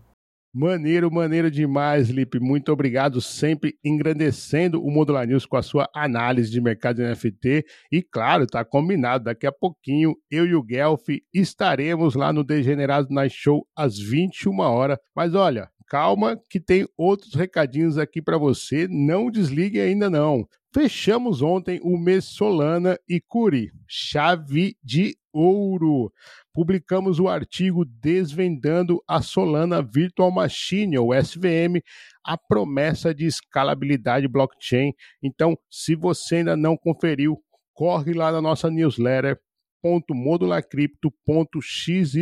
Maneiro, 0.51 1.11
maneiro 1.11 1.51
demais, 1.51 2.09
Lipe. 2.09 2.39
Muito 2.39 2.71
obrigado, 2.71 3.21
sempre 3.21 3.75
engrandecendo 3.85 4.83
o 4.83 4.89
Modular 4.89 5.27
News 5.27 5.45
com 5.45 5.57
a 5.57 5.61
sua 5.61 5.87
análise 5.93 6.49
de 6.49 6.59
mercado 6.59 6.95
de 6.95 7.03
NFT. 7.03 7.63
E 7.91 8.01
claro, 8.01 8.47
tá 8.47 8.65
combinado, 8.65 9.25
daqui 9.25 9.45
a 9.45 9.51
pouquinho 9.51 10.15
eu 10.31 10.47
e 10.47 10.55
o 10.55 10.63
Guelph 10.63 11.07
estaremos 11.31 12.15
lá 12.15 12.33
no 12.33 12.43
Degenerados 12.43 13.11
Night 13.11 13.35
Show 13.35 13.67
às 13.77 13.99
21 13.99 14.59
horas. 14.59 14.97
Mas 15.15 15.35
olha, 15.35 15.69
calma 15.89 16.39
que 16.49 16.59
tem 16.59 16.87
outros 16.95 17.33
recadinhos 17.33 17.97
aqui 17.97 18.21
para 18.21 18.37
você. 18.37 18.87
Não 18.87 19.31
desligue 19.31 19.81
ainda 19.81 20.09
não. 20.09 20.47
Fechamos 20.71 21.41
ontem 21.41 21.79
o 21.81 21.97
mês 21.97 22.25
Solana 22.25 22.97
e 23.09 23.19
Curi, 23.19 23.71
chave 23.87 24.77
de 24.83 25.17
ouro. 25.33 26.13
Publicamos 26.53 27.19
o 27.19 27.27
artigo 27.27 27.83
Desvendando 27.83 29.01
a 29.07 29.19
Solana 29.19 29.81
Virtual 29.81 30.29
Machine, 30.29 30.99
ou 30.99 31.11
SVM, 31.11 31.81
a 32.23 32.37
promessa 32.37 33.15
de 33.15 33.25
escalabilidade 33.25 34.27
blockchain. 34.27 34.93
Então, 35.23 35.57
se 35.71 35.95
você 35.95 36.35
ainda 36.35 36.55
não 36.55 36.77
conferiu, 36.77 37.41
corre 37.73 38.13
lá 38.13 38.31
na 38.31 38.41
nossa 38.41 38.69
newsletter 38.69 39.39
www.modularcripto.xyz 39.81 42.15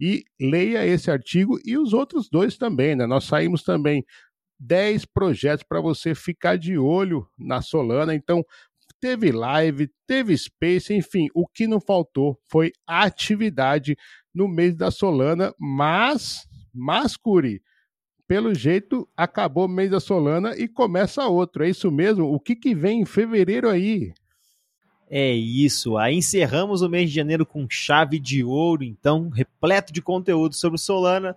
e 0.00 0.24
leia 0.40 0.86
esse 0.86 1.10
artigo 1.10 1.58
e 1.64 1.76
os 1.76 1.92
outros 1.92 2.28
dois 2.30 2.56
também, 2.56 2.94
né? 2.94 3.06
Nós 3.06 3.24
saímos 3.24 3.62
também 3.62 4.04
10 4.58 5.04
projetos 5.06 5.64
para 5.68 5.80
você 5.80 6.14
ficar 6.14 6.56
de 6.56 6.78
olho 6.78 7.26
na 7.38 7.60
Solana, 7.60 8.14
então 8.14 8.44
teve 9.00 9.32
live, 9.32 9.90
teve 10.06 10.36
space, 10.36 10.94
enfim, 10.94 11.28
o 11.34 11.46
que 11.46 11.66
não 11.66 11.80
faltou 11.80 12.38
foi 12.50 12.72
atividade 12.86 13.96
no 14.34 14.48
mês 14.48 14.76
da 14.76 14.90
Solana, 14.90 15.54
mas, 15.58 16.46
mas 16.72 17.16
Curi, 17.16 17.62
pelo 18.26 18.54
jeito 18.54 19.06
acabou 19.14 19.66
o 19.66 19.68
mês 19.68 19.90
da 19.90 20.00
Solana 20.00 20.56
e 20.56 20.66
começa 20.66 21.26
outro, 21.26 21.64
é 21.64 21.68
isso 21.68 21.90
mesmo? 21.90 22.24
O 22.24 22.40
que 22.40 22.56
que 22.56 22.74
vem 22.74 23.02
em 23.02 23.04
fevereiro 23.04 23.68
aí? 23.68 24.14
É 25.08 25.32
isso, 25.32 25.96
aí 25.96 26.16
encerramos 26.16 26.80
o 26.82 26.88
mês 26.88 27.10
de 27.10 27.16
janeiro 27.16 27.44
com 27.44 27.66
chave 27.68 28.18
de 28.18 28.42
ouro, 28.42 28.82
então, 28.82 29.28
repleto 29.28 29.92
de 29.92 30.00
conteúdo 30.00 30.54
sobre 30.54 30.78
Solana. 30.78 31.36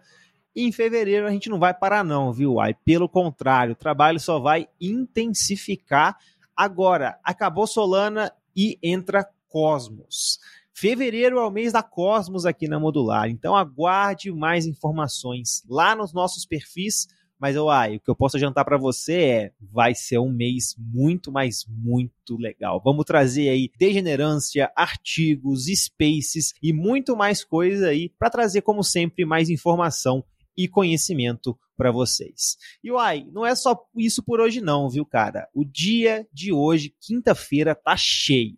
E 0.55 0.63
em 0.63 0.71
fevereiro 0.71 1.27
a 1.27 1.31
gente 1.31 1.49
não 1.49 1.59
vai 1.59 1.73
parar 1.73 2.03
não, 2.03 2.31
viu? 2.33 2.59
Aí, 2.59 2.73
pelo 2.85 3.07
contrário, 3.07 3.73
o 3.73 3.75
trabalho 3.75 4.19
só 4.19 4.39
vai 4.39 4.67
intensificar. 4.79 6.17
Agora, 6.55 7.19
acabou 7.23 7.67
Solana 7.67 8.31
e 8.55 8.79
entra 8.81 9.29
Cosmos. 9.49 10.39
Fevereiro 10.73 11.39
é 11.39 11.45
o 11.45 11.51
mês 11.51 11.73
da 11.73 11.83
Cosmos 11.83 12.45
aqui 12.45 12.67
na 12.67 12.79
Modular, 12.79 13.29
então 13.29 13.55
aguarde 13.55 14.31
mais 14.31 14.65
informações 14.65 15.63
lá 15.67 15.95
nos 15.95 16.13
nossos 16.13 16.45
perfis 16.45 17.07
mas 17.39 17.55
uai, 17.55 17.97
o 17.97 17.99
que 17.99 18.09
eu 18.09 18.15
posso 18.15 18.35
adiantar 18.35 18.65
para 18.65 18.77
você 18.77 19.13
é, 19.13 19.51
vai 19.61 19.93
ser 19.93 20.17
um 20.17 20.31
mês 20.31 20.75
muito, 20.77 21.31
mas 21.31 21.65
muito 21.67 22.35
legal. 22.37 22.81
Vamos 22.83 23.05
trazer 23.05 23.49
aí 23.49 23.69
degenerância, 23.77 24.71
artigos, 24.75 25.65
spaces 25.65 26.53
e 26.61 26.73
muito 26.73 27.15
mais 27.15 27.43
coisa 27.43 27.89
aí 27.89 28.09
para 28.17 28.29
trazer 28.29 28.61
como 28.61 28.83
sempre 28.83 29.25
mais 29.25 29.49
informação 29.49 30.23
e 30.57 30.67
conhecimento 30.67 31.57
para 31.77 31.91
vocês. 31.91 32.57
E 32.83 32.91
uai, 32.91 33.27
não 33.31 33.45
é 33.45 33.55
só 33.55 33.79
isso 33.95 34.23
por 34.23 34.39
hoje 34.39 34.59
não, 34.59 34.89
viu, 34.89 35.05
cara? 35.05 35.47
O 35.53 35.63
dia 35.63 36.27
de 36.33 36.51
hoje, 36.51 36.95
quinta-feira, 36.99 37.75
tá 37.75 37.95
cheio. 37.95 38.57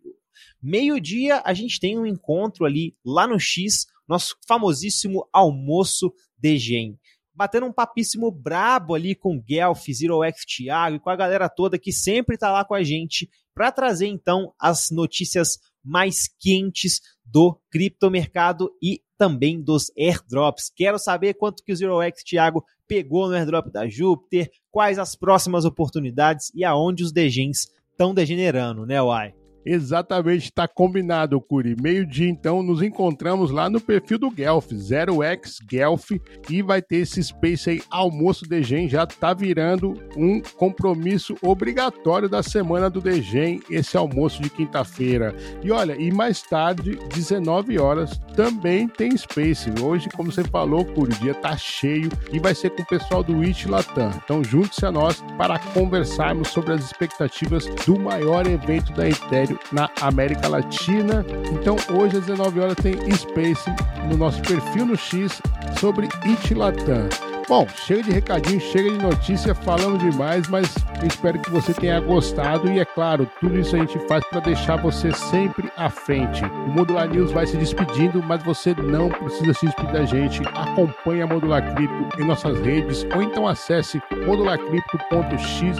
Meio-dia 0.62 1.42
a 1.44 1.54
gente 1.54 1.80
tem 1.80 2.00
um 2.00 2.06
encontro 2.06 2.66
ali 2.66 2.96
lá 3.06 3.28
no 3.28 3.40
X, 3.40 3.88
nosso 4.08 4.36
famosíssimo 4.48 5.28
almoço 5.34 6.14
de 6.38 6.58
Gen 6.58 6.99
batendo 7.40 7.68
um 7.68 7.72
papíssimo 7.72 8.30
brabo 8.30 8.94
ali 8.94 9.16
com 9.16 9.38
o 9.38 9.42
Guelph, 9.42 9.86
Zero 9.94 10.22
X 10.26 10.44
Thiago 10.44 10.98
e 10.98 11.00
com 11.00 11.10
a 11.10 11.16
galera 11.16 11.48
toda 11.48 11.80
que 11.80 11.94
sempre 11.94 12.36
está 12.36 12.52
lá 12.52 12.66
com 12.66 12.74
a 12.74 12.84
gente 12.84 13.30
para 13.56 13.72
trazer 13.72 14.08
então 14.08 14.54
as 14.60 14.92
notícias 14.92 15.58
mais 15.82 16.28
quentes 16.38 17.00
do 17.24 17.58
criptomercado 17.72 18.70
e 18.84 19.02
também 19.18 19.62
dos 19.62 19.90
airdrops. 19.98 20.70
Quero 20.76 21.00
saber 21.00 21.34
quanto 21.34 21.64
que 21.64 21.72
o 21.72 21.76
Zero 21.78 22.02
X 22.02 22.26
Thiago 22.26 22.62
pegou 22.86 23.30
no 23.30 23.36
airdrop 23.36 23.72
da 23.72 23.88
Júpiter, 23.88 24.52
quais 24.70 25.00
as 25.00 25.16
próximas 25.16 25.64
oportunidades 25.64 26.52
e 26.54 26.66
aonde 26.66 27.06
os 27.06 27.14
degens 27.14 27.70
estão 27.90 28.14
degenerando, 28.14 28.86
né, 28.86 29.02
Uai? 29.02 29.39
Exatamente, 29.66 30.46
está 30.46 30.68
combinado, 30.68 31.40
Curi. 31.42 31.76
Meio-dia, 31.82 32.30
então, 32.30 32.64
nos 32.64 32.82
encontramos 32.82 33.52
lá 33.52 33.70
no 33.70 33.82
perfil 33.82 34.18
do 34.18 34.32
Guelph, 34.32 34.72
0x 34.72 35.58
Guelph, 35.68 36.12
e 36.50 36.62
vai 36.62 36.82
ter 36.82 36.98
esse 36.98 37.22
space 37.24 37.70
aí, 37.70 37.82
almoço 37.90 38.48
Degen, 38.48 38.88
já 38.88 39.06
tá 39.06 39.34
virando 39.34 39.94
um 40.16 40.42
compromisso 40.42 41.36
obrigatório 41.42 42.30
da 42.30 42.42
semana 42.42 42.90
do 42.90 43.02
Degen, 43.02 43.62
esse 43.70 43.98
almoço 43.98 44.42
de 44.42 44.50
quinta-feira. 44.50 45.36
E 45.64 45.72
olha, 45.72 45.96
e 46.00 46.12
mais 46.12 46.42
tarde, 46.42 46.98
19 47.14 47.78
horas, 47.80 48.18
também 48.36 48.88
tem 48.88 49.16
space. 49.16 49.70
Hoje, 49.82 50.10
como 50.16 50.32
você 50.32 50.44
falou, 50.44 50.86
Curi, 50.86 51.14
o 51.14 51.20
dia 51.20 51.34
tá 51.34 51.58
cheio 51.58 52.10
e 52.32 52.40
vai 52.40 52.56
ser 52.56 52.70
com 52.72 52.82
o 52.82 52.88
pessoal 52.88 53.24
do 53.24 53.42
It 53.42 53.68
Latam. 53.68 54.12
Então, 54.24 54.44
junte-se 54.44 54.86
a 54.86 54.92
nós 54.92 55.22
para 55.38 55.60
conversarmos 55.60 56.50
sobre 56.50 56.74
as 56.74 56.84
expectativas 56.84 57.66
do 57.86 58.00
maior 58.00 58.48
evento 58.48 58.94
da 58.94 59.08
Ethereum 59.50 59.60
na 59.72 59.90
América 60.02 60.48
Latina. 60.48 61.26
Então 61.52 61.76
hoje 61.96 62.18
às 62.18 62.26
19 62.26 62.60
horas 62.60 62.76
tem 62.76 62.94
Space 63.12 63.70
no 64.10 64.18
nosso 64.18 64.42
perfil 64.42 64.86
no 64.86 64.96
X 64.96 65.42
sobre 65.80 66.08
Itilatam. 66.26 67.10
Bom, 67.48 67.68
chega 67.76 68.04
de 68.04 68.12
recadinho, 68.12 68.62
chega 68.62 68.92
de 68.92 69.00
notícia, 69.00 69.56
falamos 69.56 69.98
demais, 69.98 70.48
mas 70.50 70.72
espero 71.04 71.40
que 71.40 71.50
você 71.50 71.74
tenha 71.74 72.00
gostado 72.00 72.72
e 72.72 72.78
é 72.78 72.86
claro, 72.86 73.28
tudo 73.40 73.58
isso 73.58 73.76
a 73.76 73.80
gente 73.80 73.98
faz 74.08 74.24
para 74.26 74.42
deixar 74.42 74.76
você 74.76 75.12
sempre 75.12 75.72
à 75.76 75.90
frente. 75.90 76.46
O 76.46 76.70
Modular 76.70 77.10
News 77.10 77.32
vai 77.32 77.48
se 77.48 77.58
despedindo, 77.58 78.22
mas 78.22 78.44
você 78.44 78.76
não 78.76 79.10
precisa 79.10 79.52
se 79.56 79.66
despedir 79.66 79.94
da 79.94 80.06
gente. 80.06 80.44
Acompanhe 80.54 81.24
a 81.24 81.28
Modular 81.28 81.74
Cripto 81.74 82.22
em 82.22 82.26
nossas 82.26 82.62
redes 82.62 83.04
ou 83.16 83.24
então 83.24 83.48
acesse 83.48 84.00
modularcripto.xyz. 84.28 85.80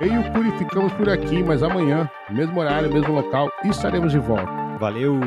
Eu 0.00 0.08
e 0.08 0.18
o 0.18 0.32
Curi 0.32 0.50
ficamos 0.58 0.92
por 0.94 1.08
aqui, 1.08 1.40
mas 1.42 1.62
amanhã, 1.62 2.10
mesmo 2.28 2.58
horário, 2.58 2.92
mesmo 2.92 3.14
local, 3.14 3.48
estaremos 3.64 4.10
de 4.10 4.18
volta. 4.18 4.50
Valeu! 4.78 5.20